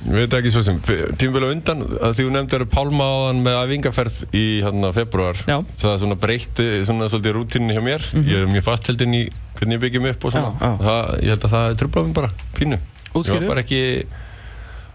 ég 0.00 0.14
veit 0.16 0.32
ekki 0.38 0.50
svo 0.54 0.62
sem, 0.64 0.78
tímvel 1.20 1.44
á 1.44 1.52
undan, 1.52 1.82
að 2.00 2.14
því 2.16 2.24
þú 2.24 2.30
nefndir 2.32 2.62
Pálma 2.72 3.04
á 3.04 3.16
hann 3.28 3.42
með 3.44 3.58
æfingaferð 3.66 4.16
í 4.32 4.44
hann 4.64 4.86
februar, 4.96 5.36
Já. 5.44 5.58
það 5.82 5.98
svona 6.04 6.16
breytti 6.22 6.68
svona 6.88 7.10
svolítið 7.12 7.36
rútinni 7.36 7.76
hjá 7.76 7.82
mér, 7.84 8.06
ég 8.24 8.40
er 8.40 8.48
mjög 8.48 8.64
fastheldinn 8.70 9.18
í 9.18 9.22
hvernig 9.58 9.76
ég 9.76 9.84
byggjum 9.84 10.08
upp 10.14 10.24
og 10.24 10.34
svona, 10.34 10.54
Já, 10.56 10.70
já. 10.70 10.80
Það, 10.86 11.12
ég 11.20 11.34
held 11.34 11.44
að 11.44 11.54
það 11.54 11.68
er 11.68 11.78
tröflaðum 11.84 12.16
bara, 12.16 12.32
pínu. 12.56 12.80
Útskýru 13.20 13.52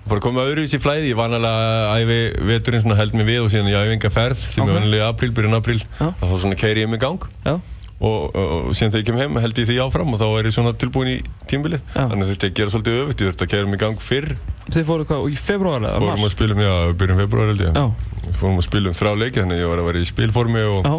bara 0.10 0.22
komið 0.22 0.50
öðruvísi 0.52 0.78
í 0.78 0.82
flæði, 0.84 1.12
ég 1.14 1.18
vanalega 1.18 1.94
æfi 2.00 2.18
veturinn 2.52 2.84
svona 2.84 2.98
held 3.00 3.16
mig 3.18 3.26
við 3.30 3.40
og 3.46 3.54
síðan 3.54 3.72
ég 3.72 3.88
æfinga 3.90 4.12
ferð 4.14 4.38
sem 4.44 4.64
Ok. 4.64 4.70
er 4.70 4.76
vanalega 4.80 5.06
í 5.06 5.08
apríl, 5.14 5.32
byrjun 5.38 5.58
apríl. 5.58 5.80
Þá 5.98 6.26
svona 6.44 6.58
keiri 6.60 6.84
ég 6.86 6.92
mig 6.92 7.00
í 7.02 7.06
gang. 7.06 7.26
Já, 7.46 7.56
og, 7.96 8.36
og, 8.36 8.70
síðan 8.76 8.92
þegar 8.94 9.02
ég 9.02 9.08
kem 9.08 9.20
heim 9.24 9.40
held 9.42 9.60
ég 9.62 9.68
því 9.70 9.78
áfram 9.86 10.14
og 10.14 10.20
þá 10.20 10.26
er 10.40 10.50
ég 10.50 10.54
svona 10.58 10.74
tilbúin 10.78 11.10
í 11.14 11.18
tímbilið 11.50 11.82
þannig 11.96 12.28
þurfti 12.32 12.46
ég 12.50 12.52
að 12.52 12.58
gera 12.60 12.74
svolítið 12.74 13.00
öfugt, 13.06 13.22
ég 13.24 13.30
þurfti 13.32 13.46
að 13.48 13.52
keira 13.56 13.70
mig 13.72 13.80
í 13.80 13.84
gang 13.86 14.02
fyrr. 14.04 14.30
Þið 14.68 14.86
fóru 14.90 15.06
hvað 15.10 15.30
í 15.32 15.38
februar 15.40 15.80
eða 15.86 16.02
fórum 16.02 16.12
að 16.18 16.22
mars 16.26 16.36
spila 16.36 16.58
um, 16.58 16.64
já, 16.66 16.74
byrjun 17.00 17.22
februar 17.24 17.52
held 17.54 17.64
ég. 17.66 17.80
Já, 17.80 18.36
fórum 18.42 18.60
að 18.60 18.68
spila 18.68 18.92
um 18.92 18.98
þrjá 19.00 19.14
leiki 19.24 19.42
þannig 19.42 19.62
ég 19.64 19.72
var 19.72 19.82
að 19.82 19.90
vera 19.90 20.04
í 20.04 20.10
spilformi 20.12 20.66
og 20.76 20.90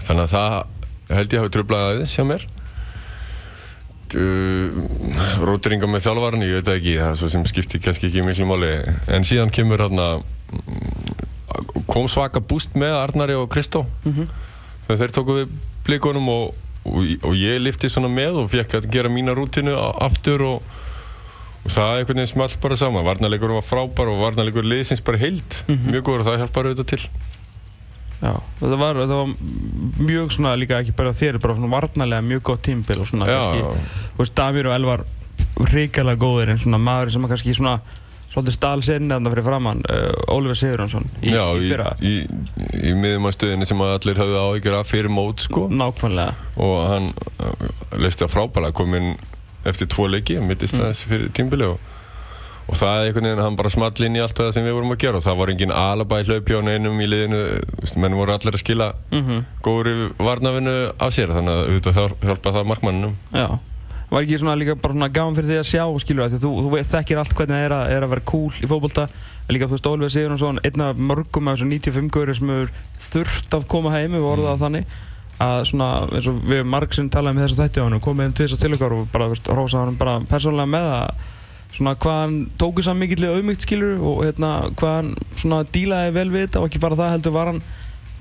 þannig 0.00 0.24
að 0.24 0.34
það 0.34 1.16
held 1.18 1.34
ég 1.36 1.44
hafi 1.44 1.54
tröflað 1.58 1.86
aðeins 1.92 2.16
hjá 2.16 2.24
mér 2.32 2.46
uh, 4.18 5.44
rótringa 5.44 5.88
með 5.90 6.06
þjálfvaran, 6.06 6.44
ég 6.46 6.58
veit 6.58 6.68
það 6.68 6.78
ekki 6.80 6.94
það 7.00 7.10
er 7.10 7.18
svo 7.20 7.30
sem 7.32 7.46
skipti 7.50 7.80
kannski 7.82 8.10
ekki 8.10 8.24
miklu 8.26 8.48
máli. 8.48 8.70
En 9.12 9.26
síðan 9.28 9.52
kemur 9.54 9.82
hérna 9.84 10.08
mm, 10.20 11.84
kom 11.90 12.08
svaka 12.10 12.42
búst 12.42 12.76
með 12.78 12.96
Arnari 13.00 13.38
og 13.38 13.50
Kristó. 13.52 13.84
Mhm. 14.04 14.30
þegar 14.86 15.00
þeir 15.00 15.14
tóku 15.16 15.38
við 15.38 15.52
blikunum 15.86 16.26
og, 16.28 16.56
og, 16.84 17.12
og 17.24 17.36
ég 17.38 17.60
lifti 17.62 17.88
svona 17.88 18.10
með 18.12 18.42
og 18.42 18.50
fekk 18.52 18.80
að 18.80 18.88
gera 18.92 19.12
mína 19.12 19.32
rútinu 19.36 19.72
aftur 20.04 20.44
og, 20.44 20.74
og 21.64 21.70
það 21.72 22.00
einhvern 22.00 22.20
veginn 22.20 22.32
smalt 22.34 22.58
bara 22.60 22.76
saman. 22.76 23.06
Varnarleikur 23.06 23.54
var 23.56 23.64
frábær 23.64 24.12
og 24.12 24.20
varnarleikur 24.26 24.66
liðsins 24.66 25.04
bara 25.04 25.22
heild. 25.22 25.62
Mjög 25.68 26.04
góður 26.04 26.24
og 26.24 26.28
það 26.28 26.42
hjálpar 26.42 26.68
auðvitað 26.68 26.92
til 26.92 27.06
já. 28.24 28.32
Þetta 28.60 28.78
var, 28.80 29.00
þetta 29.02 29.18
var 29.20 29.34
mjög 30.08 30.32
svona 30.38 30.54
líka 30.60 30.80
ekki 30.82 30.94
bara 30.96 31.12
þér 31.16 31.38
bara 31.44 31.56
svona 31.58 31.72
varnarlega 31.76 32.24
mjög 32.32 32.42
gott 32.50 32.62
tímbil 32.66 33.02
og 33.04 33.10
svona 33.12 33.28
Já, 33.28 33.36
kannski 33.42 33.84
þú 34.14 34.22
veist, 34.24 34.34
Damir 34.40 34.70
og 34.70 34.76
Elvar 34.78 35.04
hrikalega 35.68 36.18
góðir 36.24 36.54
en 36.54 36.58
svona 36.64 36.80
maður 36.82 37.12
sem 37.14 37.28
kannski 37.30 37.54
svona 37.54 37.76
svolítið 38.34 38.56
stál 38.56 38.80
sinni 38.82 39.12
þarna 39.14 39.30
fyrir 39.30 39.44
framann 39.46 39.82
uh, 39.86 40.08
Ólfur 40.34 40.56
Sigurjónsson 40.58 41.04
í, 41.22 41.30
Já, 41.30 41.44
í 41.54 41.60
í, 41.62 41.68
fyrra. 41.70 41.92
í, 42.02 42.14
í 42.90 42.94
miðjumarstöðinni 42.98 43.68
sem 43.70 43.84
að 43.84 43.92
allir 44.00 44.18
hafði 44.24 44.40
áhyggjur 44.42 44.78
af 44.80 44.88
fyrir 44.90 45.12
mót 45.14 45.44
sko. 45.44 45.68
Nákvæmlega. 45.70 46.34
Og 46.58 46.74
hann 46.90 47.06
uh, 47.14 47.68
leisti 48.02 48.26
að 48.26 48.32
frábæla 48.34 48.72
kom 48.74 48.96
inn 48.98 49.12
eftir 49.70 49.86
tvo 49.94 50.08
leiki 50.10 50.40
mittist 50.42 50.74
Mm. 50.74 50.82
aðeins 50.88 51.04
fyrir 51.06 51.30
tímbili 51.38 51.68
og, 51.70 51.78
og 52.64 52.78
það 52.78 52.94
er 52.94 53.08
einhvern 53.08 53.28
veginn, 53.28 53.42
hann 53.44 53.58
bara 53.58 53.72
small 53.72 54.06
inn 54.06 54.16
í 54.16 54.22
allt 54.24 54.38
það 54.38 54.54
sem 54.56 54.64
við 54.64 54.76
vorum 54.78 54.94
að 54.94 55.02
gera. 55.04 55.20
Og 55.20 55.26
það 55.26 55.36
var 55.40 55.52
engin 55.52 55.74
alabæ 55.76 56.20
hlaupjá 56.24 56.62
neinum 56.64 57.02
í 57.02 57.10
liðinu, 57.10 57.42
menn 58.00 58.16
voru 58.16 58.34
allir 58.34 58.56
að 58.56 58.62
skila 58.62 58.88
mm 59.12 59.44
góður 59.64 60.00
varnavinu 60.18 60.74
af 60.98 61.14
sér. 61.14 61.32
Þannig 61.34 61.54
að 61.54 61.62
auðvitað 61.68 62.18
hjálpa 62.24 62.56
það 62.56 62.68
markmannunum 62.72 63.16
já. 63.32 63.48
Var 64.10 64.22
ekki 64.22 64.38
svona 64.38 64.54
líka 64.54 64.76
bara 64.78 64.94
svona 64.94 65.08
gaman 65.08 65.34
fyrir 65.34 65.48
því 65.48 65.56
að 65.58 65.70
sjá 65.70 65.84
skilur 66.02 66.28
það, 66.28 66.42
þú, 66.44 66.50
þú 66.64 66.82
þekkir 66.92 67.20
allt 67.20 67.34
hvernig 67.34 67.56
það 67.56 67.64
er 67.64 67.96
er 67.96 68.04
að 68.04 68.12
vera 68.12 68.26
cool 68.30 68.52
í 68.60 68.68
fótbolta. 68.70 69.08
En 69.48 69.56
líka 69.56 69.66
þú 69.66 69.76
veist 69.76 69.88
Ólfur 69.88 70.12
Sigurjónsson 70.12 70.60
einn 70.64 70.84
af 70.84 71.00
mörgum 71.00 71.48
af 71.48 71.56
þessum 71.56 71.72
95 71.72 72.12
guður 72.12 72.38
sem 72.38 72.52
hefur 72.52 72.70
þurft 73.08 73.56
að 73.56 73.66
koma 73.72 73.94
heim 73.96 74.14
við 74.14 74.28
orðað 74.28 74.54
mm. 74.54 74.62
þannig. 74.64 74.94
Að 75.44 75.64
svona 75.66 75.88
eins 76.14 76.28
og 76.30 76.44
við 76.46 76.62
margsinn 76.70 77.10
talaðum 77.10 77.40
með 77.40 77.48
þess 77.48 77.56
að 77.56 77.64
þætti 77.64 77.80
á 77.80 77.84
hann 77.84 78.04
komið 78.04 78.36
þess 78.38 78.54
að 78.54 78.62
til 78.62 78.74
okkar 78.76 78.94
og 78.94 79.08
bara 79.10 79.30
þú 79.32 79.56
veist 79.64 79.78
hann 79.80 79.98
bara 79.98 80.18
persónulega 80.30 80.72
með 80.76 80.90
að 80.94 81.24
svona 81.74 81.94
hvað 81.98 82.20
hann 82.22 82.36
tóku 82.60 82.82
saman 82.86 83.02
mikill 83.04 83.26
auðmygt 83.30 83.64
skilur 83.66 83.98
og 84.00 84.20
hérna 84.26 84.50
hvað 84.78 84.94
hann 85.00 85.14
svona 85.40 85.62
dílaði 85.74 86.12
vel 86.14 86.30
við 86.30 86.46
þetta 86.46 86.60
og 86.62 86.68
ekki 86.70 86.82
bara 86.84 86.98
það 87.00 87.12
heldur 87.16 87.34
var 87.34 87.50
hann 87.52 87.62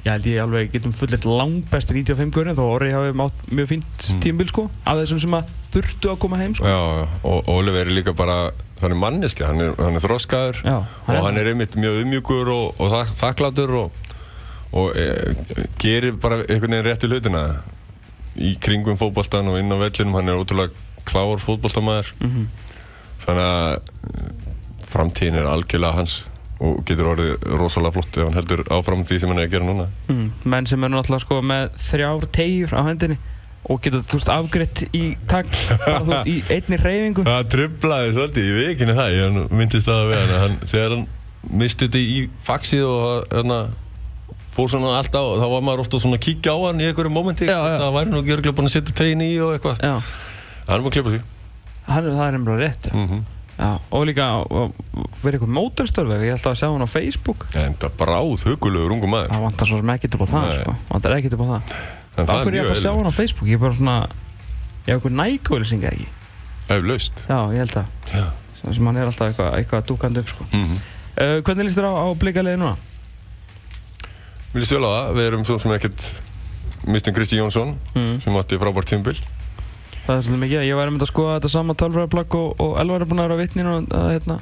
ég 0.04 0.10
held 0.12 0.26
ég 0.28 0.42
alveg 0.44 0.72
getum 0.74 0.92
fullitt 1.00 1.24
langbæsti 1.30 1.94
95 1.96 2.34
guðurinn 2.36 2.58
þó 2.58 2.64
Orri 2.74 2.90
hafi 2.92 3.14
mátt 3.16 3.46
mjög 3.56 3.70
fínt 3.72 4.08
Mm. 4.10 4.18
tímbil 4.20 4.50
sko 4.50 4.66
af 4.84 4.98
þessum 5.00 5.20
sem 5.24 5.36
að 5.38 5.52
þurftu 5.72 6.10
að 6.12 6.18
koma 6.20 6.38
heim 6.42 6.56
sko 6.58 6.66
Já, 6.68 6.80
já, 7.00 7.06
og 7.24 7.48
Oliver 7.54 7.88
er 7.88 7.94
líka 7.96 8.12
bara 8.14 8.36
þannig 8.82 9.00
manneski, 9.00 9.46
hann 9.48 9.62
er, 9.64 9.72
hann 9.80 9.96
er 9.96 10.04
þroskaður 10.04 10.60
Já, 10.66 10.76
og 11.08 11.22
hann 11.24 11.38
er 11.40 11.48
einmitt 11.54 11.78
mjög 11.80 12.02
umjúkur 12.04 12.52
og, 12.52 12.82
og 12.84 12.92
þak, 12.92 13.14
þakklátur 13.22 13.72
og, 13.80 14.02
og 14.76 14.98
e, 15.00 15.06
gerir 15.80 16.18
bara 16.20 16.42
einhvern 16.50 16.74
veginn 16.76 16.88
rétti 16.90 17.08
hlutina 17.08 17.46
í 18.36 18.56
kringum 18.60 19.00
fótboltan 19.00 19.48
og 19.54 19.60
inn 19.62 19.72
á 19.72 19.78
vellinum 19.80 20.16
hann 20.20 20.34
er 20.34 20.42
ótrúlega 20.44 20.74
klár 21.08 21.40
fótboltamæður 21.48 22.12
Mhm. 22.20 22.48
Þannig 23.24 23.50
að 23.50 23.74
e, 23.74 24.30
framtíðin 24.94 25.42
er 25.42 25.50
algjörlega 25.50 25.98
hans 25.98 26.22
og 26.64 26.80
getur 26.88 27.12
orðið 27.12 27.46
rosalega 27.60 27.98
flott 27.98 28.18
ef 28.18 28.28
hann 28.28 28.38
heldur 28.38 28.64
áfram 28.72 29.04
því 29.08 29.20
sem 29.20 29.32
hann 29.32 29.42
er 29.42 29.50
að 29.50 29.56
gera 29.56 29.68
núna. 29.68 29.88
Mm, 30.08 30.26
menn 30.54 30.70
sem 30.70 30.86
er 30.86 30.94
náttúrulega 30.94 31.26
sko 31.26 31.40
með 31.44 31.78
þrjár 31.90 32.28
tegjur 32.38 32.76
á 32.78 32.82
hendinni 32.88 33.20
og 33.64 33.80
getur 33.84 34.04
þú 34.04 34.20
veist 34.20 34.32
afgreitt 34.32 34.82
í 34.92 35.04
tagl 35.32 35.52
bara 35.84 36.00
þú 36.04 36.12
veist 36.12 36.32
í 36.32 36.38
einni 36.56 36.80
reyfingu 36.80 37.26
Það 37.28 37.46
trublaði 37.54 38.16
svolítið, 38.18 38.50
veit 38.58 38.72
ekki 38.74 38.98
það 39.00 39.14
ég 39.18 39.38
myndist 39.52 39.88
það 39.88 40.02
að 40.02 40.12
við 40.12 40.34
hann, 40.44 40.58
þegar 40.74 40.96
hann 40.96 41.06
misti 41.64 41.88
þetta 41.88 42.04
í 42.04 42.20
faxið 42.48 42.86
og 42.88 43.32
hérna 43.32 43.60
fór 44.54 44.70
svona 44.70 44.98
alltaf 45.00 45.30
og 45.32 45.40
þá 45.42 45.48
var 45.56 45.64
maður 45.66 45.86
ofta 45.86 46.00
svona 46.04 46.20
að 46.20 46.26
kíkja 46.28 46.54
á 46.54 46.58
hann 46.68 46.84
í 46.84 46.90
einhverju 46.90 47.48
já. 47.48 47.58
það 47.82 47.96
væri 47.98 48.12
nú 48.12 48.20
ekki 48.22 48.36
örgulega 48.36 48.58
búin 48.60 48.70
að 48.70 48.76
setja 48.76 48.98
tegin 49.00 49.24
í 49.26 49.32
og 49.42 49.56
eitthvað. 49.56 49.82
Já, 49.82 49.96
hann 50.68 50.84
búin 50.84 50.92
að 50.92 50.98
klippa 51.00 51.16
sig 51.16 51.33
hann, 51.88 52.10
það 52.12 52.28
er 52.28 52.38
einhverja 52.40 52.68
rétt. 52.68 52.92
Mm 52.94 53.24
Já, 53.54 53.78
og 53.94 54.06
líka 54.10 54.26
verið 55.22 55.36
eitthvað 55.38 55.52
mótorstörfi 55.54 56.16
ég 56.26 56.34
held 56.34 56.48
að 56.50 56.56
sjá 56.58 56.68
hann 56.72 56.82
á 56.82 56.90
Facebook. 56.90 57.44
En 57.54 57.76
það 57.78 57.92
bráð 58.00 58.46
hugulegur 58.48 58.96
ungu 58.96 59.10
maður. 59.12 59.30
Það 59.30 59.44
vantar 59.46 59.70
svo 59.70 59.78
sem 59.78 59.92
ekkert 59.94 60.16
upp 60.18 60.24
á 60.26 60.28
það 60.32 60.54
sko. 60.58 60.74
vantar 60.90 61.16
ekkert 61.18 61.36
upp 61.38 61.44
á 61.44 61.48
það. 61.52 61.76
En 62.18 62.24
Af 62.24 62.42
hverju 62.42 62.58
ég 62.58 62.64
ætla 62.64 62.74
að 62.74 62.82
sjá 62.82 62.92
hann 62.96 63.10
á 63.10 63.14
Facebook? 63.14 63.50
Ég 63.52 63.60
er 63.60 63.62
bara 63.62 63.78
svona 63.78 63.98
ég 64.88 64.90
hef 64.90 64.96
eitthvað 64.98 65.16
nægóðlýsing 65.20 65.86
ekki? 65.92 66.08
Eflaust. 66.74 67.22
Já, 67.30 67.38
ég 67.54 67.62
held 67.62 67.78
að. 67.78 67.86
Já. 68.10 68.26
Sem 68.64 68.90
hann 68.90 68.98
er 68.98 69.12
alltaf 69.12 69.30
eitthvað, 69.30 69.54
eitthvað 69.60 69.86
dúkandi 69.92 70.24
upp 70.24 70.34
sko. 70.34 70.44
mm 70.50 70.66
-hmm. 70.66 70.82
uh, 71.22 71.38
hvernig 71.46 71.66
líst 71.68 71.78
þér 71.78 71.90
á, 71.90 71.94
á 71.94 72.08
blikalegið 72.18 72.60
núna? 72.60 72.76
Vil 74.54 74.62
ég 74.64 74.68
stjóla 74.68 74.90
það, 74.98 75.14
við 75.18 75.28
erum 75.28 75.46
svo 75.46 75.60
sem 75.60 75.72
ekkert 75.72 76.22
mistum 76.88 77.14
Kristi 77.14 77.38
Jónsson 77.38 77.78
Mm. 77.96 78.22
sem 78.22 78.34
átti 78.34 78.58
frábært 78.58 78.90
tímbil 78.90 79.18
það 80.04 80.16
er 80.16 80.26
svolítið 80.26 80.44
mikið 80.44 80.68
ég 80.68 80.80
væri 80.80 80.94
myndið 80.94 81.08
að 81.08 81.14
skoða 81.14 81.38
þetta 81.38 81.54
sama 81.54 81.78
tölfræðarplagg 81.80 82.38
og, 82.40 82.50
og 82.64 82.76
Elvar 82.84 83.06
er 83.06 83.10
búin 83.12 83.24
að 83.24 83.30
vera 83.30 83.40
vitnin 83.40 83.72
og 83.72 83.96
að 84.00 84.10
hérna 84.12 84.40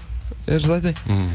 þessu 0.48 0.72
þætti 0.72 0.96
mm. 1.06 1.30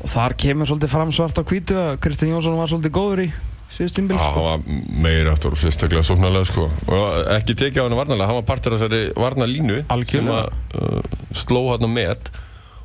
og 0.00 0.12
þar 0.14 0.36
kemur 0.44 0.70
svolítið 0.70 0.92
fram 0.94 1.14
svart 1.14 1.40
á 1.40 1.44
hvítu 1.46 1.78
að 1.78 1.94
Kristján 2.04 2.34
Jónsson 2.34 2.58
var 2.58 2.72
svolítið 2.72 2.96
góður 2.96 3.24
í 3.26 3.30
síðust 3.70 4.00
Já, 4.02 4.16
sko. 4.18 4.44
hann 4.44 4.46
var 4.46 5.02
meira 5.04 5.34
aftur 5.34 5.54
og 5.54 5.60
sérstaklega 5.60 6.02
sóknarlega 6.06 6.48
sko. 6.48 6.66
og 6.90 7.28
ekki 7.36 7.54
tekið 7.54 7.80
á 7.80 7.86
hann 7.86 7.98
varnarlega, 7.98 8.26
hann 8.26 8.40
var 8.40 8.48
partur 8.48 8.74
af 8.74 8.82
þessari 8.82 9.12
varnarlínu 9.14 9.84
sem 10.10 10.30
að 10.34 10.50
uh, 10.74 11.20
sló 11.38 11.62
hann 11.70 11.86
á 11.86 11.90
met 11.90 12.32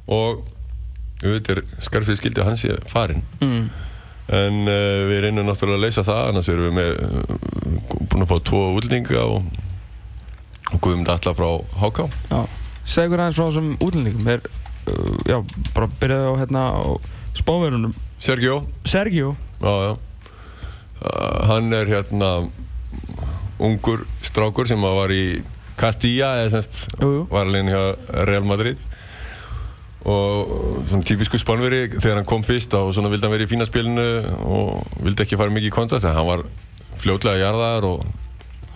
og 0.06 0.46
auðvitað 1.24 1.58
er 1.58 1.64
skarfið 1.88 2.22
skildi 2.22 2.44
að 2.44 2.50
hann 2.52 2.62
sé 2.62 2.78
farinn 2.90 3.26
mm. 3.42 3.64
en 4.38 4.62
uh, 4.70 5.02
við 5.10 5.24
reynum 5.26 5.50
náttúrulega 5.50 5.82
að 5.82 5.86
leysa 5.88 6.06
það 6.06 6.30
annars 6.30 6.52
erum 6.54 6.70
við 6.70 6.78
með 6.78 6.92
uh, 7.02 8.06
búin 8.06 8.28
að 8.28 8.32
fá 8.32 8.38
tvo 8.52 8.64
útlendinga 8.78 9.26
og, 9.26 9.50
og 10.76 10.82
Guðmund 10.84 11.10
Alla 11.16 11.34
frá 11.38 11.50
HK 11.82 12.06
segur 12.86 13.22
aðeins 13.24 13.40
frá 13.40 13.48
þessum 13.50 13.72
útlendingum. 13.82 14.28
Er, 14.30 14.44
uh, 14.92 15.16
já, 15.26 15.40
bara 15.74 15.88
byrjaði 16.02 16.28
á 16.30 16.34
hérna 16.44 16.66
á 16.78 16.84
spáverunum 17.36 17.96
Sergio, 18.22 18.60
Sergio? 18.88 19.34
Já 19.60 19.74
já. 19.88 19.94
Uh, 21.02 21.40
hann 21.50 21.74
er 21.76 21.90
hérna 21.90 22.30
ungur 23.60 24.06
strákur 24.26 24.68
sem 24.70 24.84
að 24.86 24.98
var 25.00 25.14
í 25.16 25.24
Castilla 25.80 26.30
eða 26.44 26.54
semst 26.56 26.86
Jú, 27.02 27.10
jú. 27.12 27.24
var 27.32 27.48
alveg 27.50 27.72
hjá 27.74 27.82
Real 28.30 28.46
Madrid. 28.48 28.80
Og 30.06 30.86
svona 30.92 31.06
típisku 31.08 31.40
spánveri 31.42 31.88
þegar 31.96 32.20
hann 32.22 32.30
kom 32.30 32.44
fyrst 32.46 32.76
og 32.78 32.92
svona 32.94 33.10
vildi 33.10 33.26
hann 33.26 33.34
vera 33.34 33.48
í 33.48 33.50
fína 33.50 33.66
spilinu 33.68 34.06
og 34.46 35.00
vildi 35.02 35.26
ekki 35.26 35.40
fara 35.40 35.54
mikið 35.54 35.72
í 35.72 35.74
kontrast 35.74 36.06
en 36.06 36.14
hann 36.16 36.30
var 36.30 36.46
fljótlega 37.02 37.42
jarðaðar 37.42 37.88
og 37.90 38.06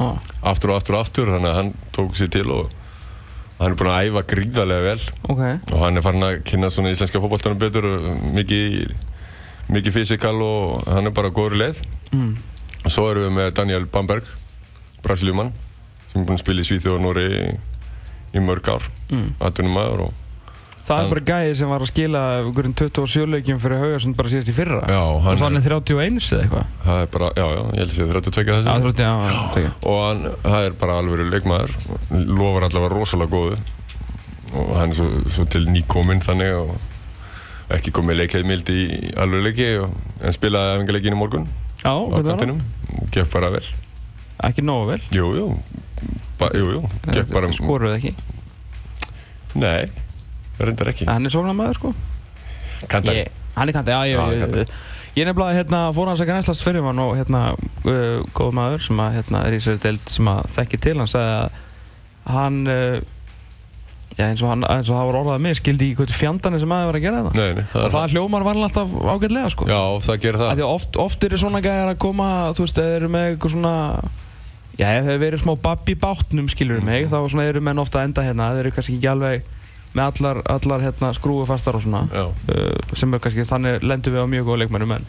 ah. 0.03 0.20
aftur 0.51 0.74
og 0.74 0.79
aftur 0.79 0.98
og 0.98 1.06
aftur 1.06 1.32
þannig 1.34 1.51
að 1.51 1.58
hann 1.60 1.72
tók 1.96 2.18
sér 2.20 2.32
til 2.34 2.48
og 2.56 2.70
hann 3.60 3.74
er 3.74 3.77
búinn 3.79 3.91
að 3.91 4.10
æfa 4.10 4.25
gríðarlega 4.34 4.86
vel 4.88 5.01
Ok, 5.34 5.41
og 5.74 5.79
hann 5.84 6.00
er 6.00 6.06
farin 6.06 6.27
að 6.27 6.38
kynna 6.48 6.70
svona 6.72 6.94
íslenska 6.94 7.22
fótballtanum 7.24 7.60
betur 7.60 7.88
mikið, 8.36 8.94
mikið 9.70 9.98
fysikal 10.00 10.38
og 10.46 10.88
hann 10.88 11.10
er 11.12 11.15
bara 11.15 11.34
góður 11.36 11.58
leið 11.60 11.82
mm. 12.13 12.32
og 12.86 12.94
svo 12.94 13.10
erum 13.12 13.27
við 13.27 13.36
með 13.39 13.51
Daniel 13.60 13.89
Bamberg 13.91 14.29
Brasiliumann 15.03 15.51
sem 16.10 16.22
er 16.22 16.25
búinn 16.25 16.39
að 16.39 16.46
spila 16.46 16.63
í 16.63 16.70
Svíþjóð 16.70 16.96
og 16.98 17.03
Nóri 17.03 17.27
í, 17.27 17.44
í 18.36 18.44
mörg 18.44 18.72
ár 18.72 18.88
Mm. 19.10 19.32
atvinnum 19.41 19.74
maður 19.74 20.01
og 20.03 20.18
það 20.89 21.03
er 21.03 21.12
bara 21.13 21.24
gæði 21.29 21.55
sem 21.60 21.69
var 21.69 21.84
að 21.84 21.89
skila 21.91 22.22
einhverjum 22.39 22.74
27 22.79 23.25
leikjum 23.29 23.60
fyrir 23.62 23.81
Haugarsson 23.84 24.15
bara 24.17 24.31
síðast 24.31 24.50
í 24.50 24.55
fyrra. 24.58 24.79
Já, 24.89 25.00
og 25.05 25.27
þannig 25.41 25.67
er, 25.69 25.75
31 25.77 26.17
eða 26.19 26.39
eitthvað. 26.43 26.72
Það 26.86 27.01
er 27.03 27.12
bara, 27.15 27.29
já, 27.38 27.46
já, 27.46 27.60
ég 27.60 27.81
held 27.84 27.89
að 27.89 27.96
sé 27.96 28.08
32 28.10 28.46
Já, 28.50 28.55
þessi 28.55 28.75
þrjótti, 28.84 29.05
já, 29.05 29.12
já, 29.29 29.65
já. 29.65 29.72
og 29.91 30.00
hann, 30.05 30.24
það 30.48 30.67
er 30.69 30.77
bara 30.81 30.98
alveg 31.03 31.29
leikmaður. 31.36 31.75
Lofar 32.39 32.67
allavega 32.69 32.91
rosalega 32.96 33.34
góðu. 33.36 33.60
Og 34.50 34.74
hann 34.79 34.96
er 34.96 34.98
svo, 34.98 35.10
svo 35.29 35.46
til 35.53 35.63
nýkominn 35.69 36.24
þannig 36.25 36.55
og 36.58 36.74
ekki 37.77 37.93
komið 37.93 38.24
leikheimild 38.24 38.74
í 38.74 38.81
alveg 39.22 39.46
leiki 39.46 39.69
og, 39.84 39.93
en 40.25 40.36
spilaði 40.36 40.79
efingaleikin 40.79 41.15
í 41.17 41.22
morgun. 41.22 41.48
Já, 41.84 41.93
á 41.93 42.17
það? 42.17 42.34
kantinum. 42.34 42.65
Gekk 43.13 43.29
bara 43.38 43.53
vel. 43.53 43.65
Ekki 44.50 44.65
nógu 44.65 44.96
vel? 44.96 45.01
Jú, 45.13 45.31
jú, 45.38 45.48
ba, 46.41 46.50
jú, 46.58 46.77
jú. 46.79 46.84
Gekk 47.12 47.34
bara, 47.36 47.53
Skoruð 47.53 48.00
ekki? 48.00 48.15
Nei 49.60 49.89
reyndar 50.68 50.92
ekki, 50.92 51.06
Hann 51.10 51.25
er 51.25 51.34
sóknarmæður 51.34 51.78
sko. 51.80 51.94
Kantari 52.92 53.24
Ég- 53.25 53.32
Hann 53.56 53.70
er 53.70 53.74
kantið, 53.75 53.94
já, 53.94 54.01
Já, 54.08 54.25
ég, 54.32 54.42
kantari. 54.44 54.66
ég, 55.16 55.25
nefnilega 55.28 55.56
hérna, 55.60 55.80
fór 55.96 56.08
hans 56.08 56.22
að 56.24 56.30
grænslast 56.30 56.63
fyrir 56.63 56.84
hann 56.86 57.00
og 57.04 57.16
hérna, 57.18 57.42
uh, 57.86 58.20
góð 58.38 58.51
maður 58.56 58.84
sem 58.86 59.00
að, 59.04 59.13
hérna, 59.20 59.46
er 59.48 59.54
í 59.58 59.60
sér 59.63 59.80
deild 59.84 60.06
sem 60.10 60.25
að 60.32 60.44
þekki 60.56 60.80
til. 60.86 60.98
Hann 61.01 61.08
sagði 61.12 61.34
að 61.39 61.50
hann 62.30 62.60
uh, 62.68 63.00
já, 64.20 64.24
eins 64.30 64.42
og 64.44 64.50
hann 64.54 64.63
eins 64.70 64.89
og 64.89 64.96
það 64.96 65.10
var 65.10 65.18
orðað 65.24 65.42
mig, 65.44 65.58
skildi 65.60 65.89
í 65.92 65.96
hvað 65.98 66.13
fjandani 66.16 66.60
sem 66.62 66.72
aðeins 66.75 66.89
var 66.91 67.00
að 67.00 67.06
gera 67.08 67.24
það. 67.26 67.36
Nei, 67.39 67.54
nei, 67.60 67.65
það 67.74 67.84
er 67.89 67.93
það 67.98 68.15
hljómar 68.15 68.48
var 68.48 68.62
alltaf 68.63 68.95
ágætlega 69.15 69.52
sko. 69.56 69.67
Já, 69.69 69.82
það 70.08 70.22
gerir 70.24 70.41
það. 70.43 70.56
Því 70.60 70.67
oft, 70.69 70.98
oft 71.08 71.24
eru 71.30 71.38
svona 71.43 71.62
gæjar 71.65 71.91
að 71.93 72.02
koma 72.06 72.30
þú 72.56 72.65
veist, 72.67 72.82
eða 72.84 72.98
eru 73.02 73.12
með 73.15 73.28
eitthvað 73.34 73.56
svona 73.58 73.76
já, 74.80 74.88
ef 74.95 75.06
þeir 75.10 75.19
verið 75.26 75.43
smá 75.43 75.54
babb 75.67 75.89
í 75.91 75.95
bátnum 76.00 76.48
skilur 76.52 76.84
mig, 76.86 77.08
þá 77.12 77.17
svona 77.28 77.48
eru 77.50 77.60
menn 77.65 77.80
ofta 77.84 78.00
að 78.00 78.10
enda 78.12 78.24
hérna. 78.30 78.52
Þeir 78.56 78.63
eru 78.67 78.76
kannski 78.78 78.95
ekki 79.00 79.12
alveg 79.12 79.56
með 79.97 80.06
allar, 80.12 80.39
allar 80.54 80.84
hérna, 80.86 81.10
skrúu 81.17 81.45
fastar 81.49 81.75
og 81.80 81.82
svona 81.86 82.04
uh, 82.13 82.32
sem 82.93 83.13
er 83.17 83.21
kannski, 83.23 83.45
þannig 83.49 83.82
lendum 83.84 84.13
við 84.13 84.21
á 84.21 84.28
mjög 84.30 84.45
góða 84.52 84.60
leikmennum 84.63 84.91
en, 84.99 85.08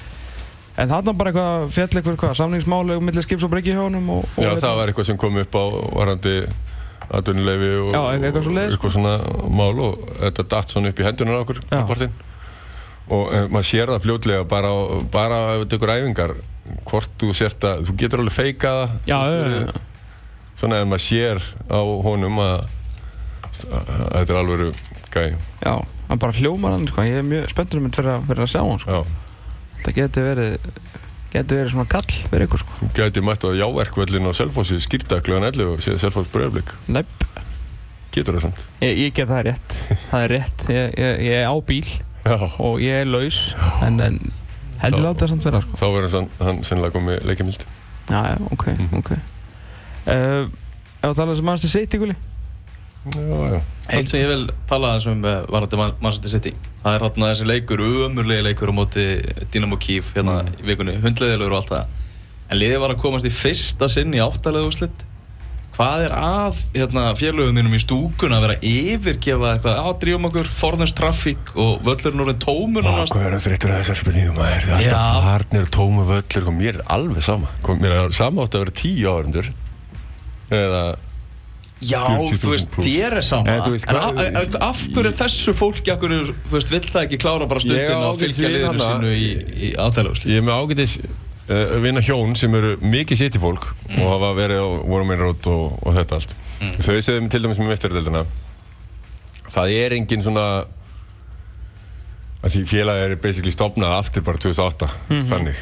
en 0.80 0.88
þarna 0.94 1.12
bara 1.18 1.32
eitthvað 1.34 1.66
fjall 1.76 1.88
eitthvað, 2.00 2.16
hvað, 2.22 2.34
samningsmáli 2.40 2.96
millir 3.04 3.26
skips 3.26 3.44
og 3.44 3.52
bryggja 3.52 3.76
hjá 3.76 3.82
honum 3.84 4.08
og, 4.16 4.24
og 4.38 4.46
já, 4.46 4.54
það 4.62 4.78
var 4.80 4.92
eitthvað 4.92 5.08
sem 5.10 5.20
kom 5.20 5.36
upp 5.42 5.58
á 5.60 5.64
varandi 6.00 6.34
atvinnuleifi 7.10 7.70
og, 7.82 7.92
Já, 7.92 8.00
eitthvað 8.16 8.44
svoleiðis. 8.46 8.74
eitthvað 8.76 8.92
svona 8.96 9.14
mál 9.50 9.80
og 9.82 10.02
þetta 10.20 10.44
datt 10.54 10.72
svona 10.74 10.92
upp 10.92 11.00
í 11.02 11.06
hendunar 11.08 11.36
á 11.36 11.42
okkur 11.44 11.60
Já. 11.64 11.70
rapportinn. 11.74 12.12
og 13.10 13.32
e, 13.34 13.40
maður 13.50 13.66
sér 13.66 13.90
það 13.90 14.04
fljótlega 14.06 14.44
bara, 14.48 14.70
á- 14.70 15.02
bara 15.10 15.38
ef 15.56 15.64
þetta 15.64 15.78
ykkur 15.80 15.92
æfingar 15.96 16.34
hvort 16.86 17.16
þú 17.18 17.32
sért 17.34 17.66
að, 17.66 17.80
þú 17.88 17.96
getur 18.04 18.22
alveg 18.22 18.36
feika 18.36 18.74
það 18.76 18.92
já, 19.10 19.16
þú 19.18 19.32
já, 19.34 19.40
veist, 19.42 19.56
já, 19.56 19.64
já. 19.66 20.58
svona 20.60 20.78
ef 20.84 20.86
maður 20.92 21.04
sér 21.08 21.42
á 21.66 21.80
honum 22.06 22.38
að 22.46 22.68
þetta 23.66 24.30
er 24.34 24.38
alveg 24.40 24.74
gæi. 25.10 25.34
Já, 25.64 25.74
hann 26.08 26.18
bara 26.22 26.32
hljómar 26.32 26.72
hann 26.76 26.86
sko. 26.88 27.02
ég 27.02 27.18
er 27.20 27.26
mjög 27.26 27.50
spenntur 27.50 27.80
um 27.80 27.88
þetta 27.90 28.02
fyrir, 28.28 28.42
að- 28.44 28.52
sjá 28.54 28.62
hann 28.62 28.78
sko. 28.78 29.04
það 29.84 29.94
geti 29.96 30.20
verið 30.20 30.58
geti 31.30 31.54
verið 31.54 31.70
svona 31.72 31.88
kall 31.88 32.10
fyrir 32.30 32.46
ykkur 32.46 32.58
sko. 32.64 32.72
þú 32.80 32.90
gæti 32.98 33.22
mætt 33.22 33.44
á 33.46 33.50
jáverkvöllin 33.54 34.26
á 34.28 34.32
Selfossi 34.34 34.80
skýrta 34.82 35.20
kljóðan 35.22 35.46
11 35.52 35.72
og 35.74 35.78
séð 35.84 35.98
Selfoss 36.02 36.28
bröðblik 36.32 36.72
Nepp, 36.88 37.24
getur 38.12 38.34
það 38.38 38.42
samt. 38.48 38.64
Ég, 38.82 38.96
ég 38.98 39.12
get 39.14 39.28
það 39.30 39.44
rétt. 39.50 39.76
Það 40.10 40.24
er 40.24 40.28
rétt, 40.34 40.64
ég, 40.68 40.94
ég, 40.98 41.20
ég 41.30 41.36
er 41.44 41.46
á 41.50 41.54
bíl 41.62 41.86
já, 42.24 42.36
og 42.58 42.80
ég 42.82 43.02
er 43.02 43.06
laus 43.06 43.54
en, 43.82 44.00
en 44.00 44.18
heldur 44.82 45.04
láta 45.06 45.24
það 45.26 45.28
samt 45.34 45.44
vera 45.44 45.60
sko. 45.62 45.76
þá 45.78 45.86
verður 45.94 46.16
hann, 46.18 46.28
hann 46.40 46.62
sennilega 46.66 46.96
komið 46.98 47.24
leikimild 47.30 47.64
já, 48.10 48.38
ok, 48.50 48.66
Mhm. 48.74 48.98
ok. 48.98 49.10
Uh, 50.10 50.48
ef 51.02 51.10
að 51.12 51.16
tala 51.16 51.36
sem 51.36 51.44
mannstu 51.44 51.68
já, 51.68 51.86
já 51.86 52.16
Eitt 53.00 54.10
sem 54.10 54.20
ég 54.20 54.28
vil 54.28 54.42
tala 54.68 54.92
aðeins 54.92 55.06
um 55.08 55.22
uh, 55.24 55.38
varandi 55.48 55.78
Manchester 55.80 56.32
City. 56.34 56.52
Það 56.82 56.96
er 56.96 57.04
hérna 57.06 57.30
þessi 57.32 57.46
leikur, 57.48 57.82
umurlega 58.06 58.44
leikur 58.44 58.72
á 58.72 58.74
móti 58.76 59.04
Dynamo 59.52 59.78
Kiev 59.80 60.10
hérna 60.16 60.42
í 60.58 60.66
vikunni. 60.68 60.98
Hundleðilegur 61.00 61.54
og 61.54 61.62
allt 61.62 61.72
það. 61.72 62.02
En 62.50 62.60
liðið 62.60 62.82
var 62.82 62.92
að 62.92 63.00
komast 63.00 63.28
í 63.28 63.32
fyrsta 63.32 63.88
sinn 63.88 64.12
í 64.16 64.20
áttalega 64.20 64.68
úrslit. 64.68 65.06
Hvað 65.80 66.02
er 66.04 66.12
að 66.12 66.58
hérna, 66.74 67.06
félögum 67.16 67.56
mínum 67.56 67.72
í 67.72 67.80
stúkun 67.80 68.34
að 68.36 68.42
vera 68.44 68.56
að 68.58 68.64
yfirgefa 68.68 69.52
eitthvað? 69.54 69.78
Á 69.80 69.88
drífum 70.02 70.26
okkur, 70.28 70.50
forðans 70.52 70.92
trafík 70.98 71.52
og 71.54 71.78
völlurinn 71.86 72.24
orðin 72.26 72.42
tómur 72.42 72.84
nánast? 72.84 73.14
hvað 73.14 73.28
er 73.28 73.36
það 73.36 73.44
þreyttur 73.46 73.72
að 73.72 73.78
þessar 73.80 74.00
spurningum 74.02 74.36
maður? 74.36 74.66
Það 74.66 74.74
er 74.76 74.88
Já. 74.90 74.96
alltaf 74.98 75.28
farnir 75.30 75.64
og 75.64 75.70
tómu 75.78 76.04
völlur. 76.10 76.44
Kom, 76.50 76.58
Mér 76.60 76.80
er 76.82 76.84
alveg 76.98 77.24
sama. 77.24 77.52
Kom, 77.64 77.80
Mér 77.80 77.96
er 77.96 78.18
sama 78.18 78.44
átt 78.44 78.58
að 78.58 78.66
vera 78.66 78.76
tíu 78.82 79.14
árindur 79.14 79.48
Eða 80.50 80.82
Já, 81.80 82.02
40.000 82.04 82.42
þú 82.42 82.50
veist, 82.52 82.74
þér 82.76 83.16
er 83.16 83.24
sama. 83.24 83.54
En 83.56 84.56
af 84.60 84.82
hverju 84.84 85.08
er 85.08 85.16
þessu 85.16 85.54
fólki 85.56 85.92
af 85.94 86.02
hverju, 86.02 86.34
þú 86.34 86.52
veist, 86.52 86.72
vill 86.74 86.82
það 86.84 87.06
ekki 87.06 87.18
klára 87.22 87.48
bara 87.48 87.62
stundin 87.64 88.04
og 88.04 88.20
fylgja 88.20 88.50
liðinu 88.52 88.82
sínu 88.84 89.12
í, 89.16 89.30
í 89.70 89.72
úrslit 89.80 90.28
Ég 90.28 90.42
er 90.42 90.44
með 90.44 90.60
ágætis 90.60 90.98
uh, 91.00 91.72
vinna 91.80 92.04
hjón 92.04 92.36
sem 92.36 92.54
eru 92.60 92.74
mikið 92.84 93.22
siti 93.22 93.40
fólk 93.40 93.70
og 93.96 94.04
hafa 94.04 94.34
verið 94.36 94.60
á 94.60 94.68
meira 95.08 95.24
rót 95.24 95.48
og, 95.48 95.80
og 95.80 95.96
þetta 95.96 96.20
allt. 96.20 96.36
Þau 96.60 96.92
segðu 97.00 97.24
mig 97.24 97.32
til 97.32 97.42
dæmis 97.46 97.62
með 97.62 97.72
mestardeldina 97.72 98.24
Það 99.50 99.72
er 99.80 99.96
engin 99.96 100.22
svona 100.22 100.44
að 102.40 102.54
því 102.54 102.62
félagi 102.70 103.06
er 103.06 103.18
basically 103.20 103.52
stopnað 103.52 103.96
aftur 103.98 104.24
bara 104.24 104.40
2008 104.40 104.88
þannig. 105.28 105.58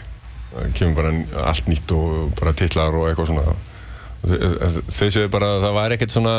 Það 0.49 0.77
kemur 0.79 0.99
bara 0.99 1.47
allt 1.51 1.71
nýtt 1.71 1.95
og 1.95 2.35
bara 2.39 2.55
titlar 2.57 2.95
og 2.97 3.09
eitthvað 3.09 3.33
svona 3.33 3.57
Þau 4.29 5.09
segðu 5.09 5.29
bara 5.33 5.49
að 5.57 5.63
það 5.65 5.75
var 5.79 5.95
ekkert 5.97 6.13
svona 6.15 6.35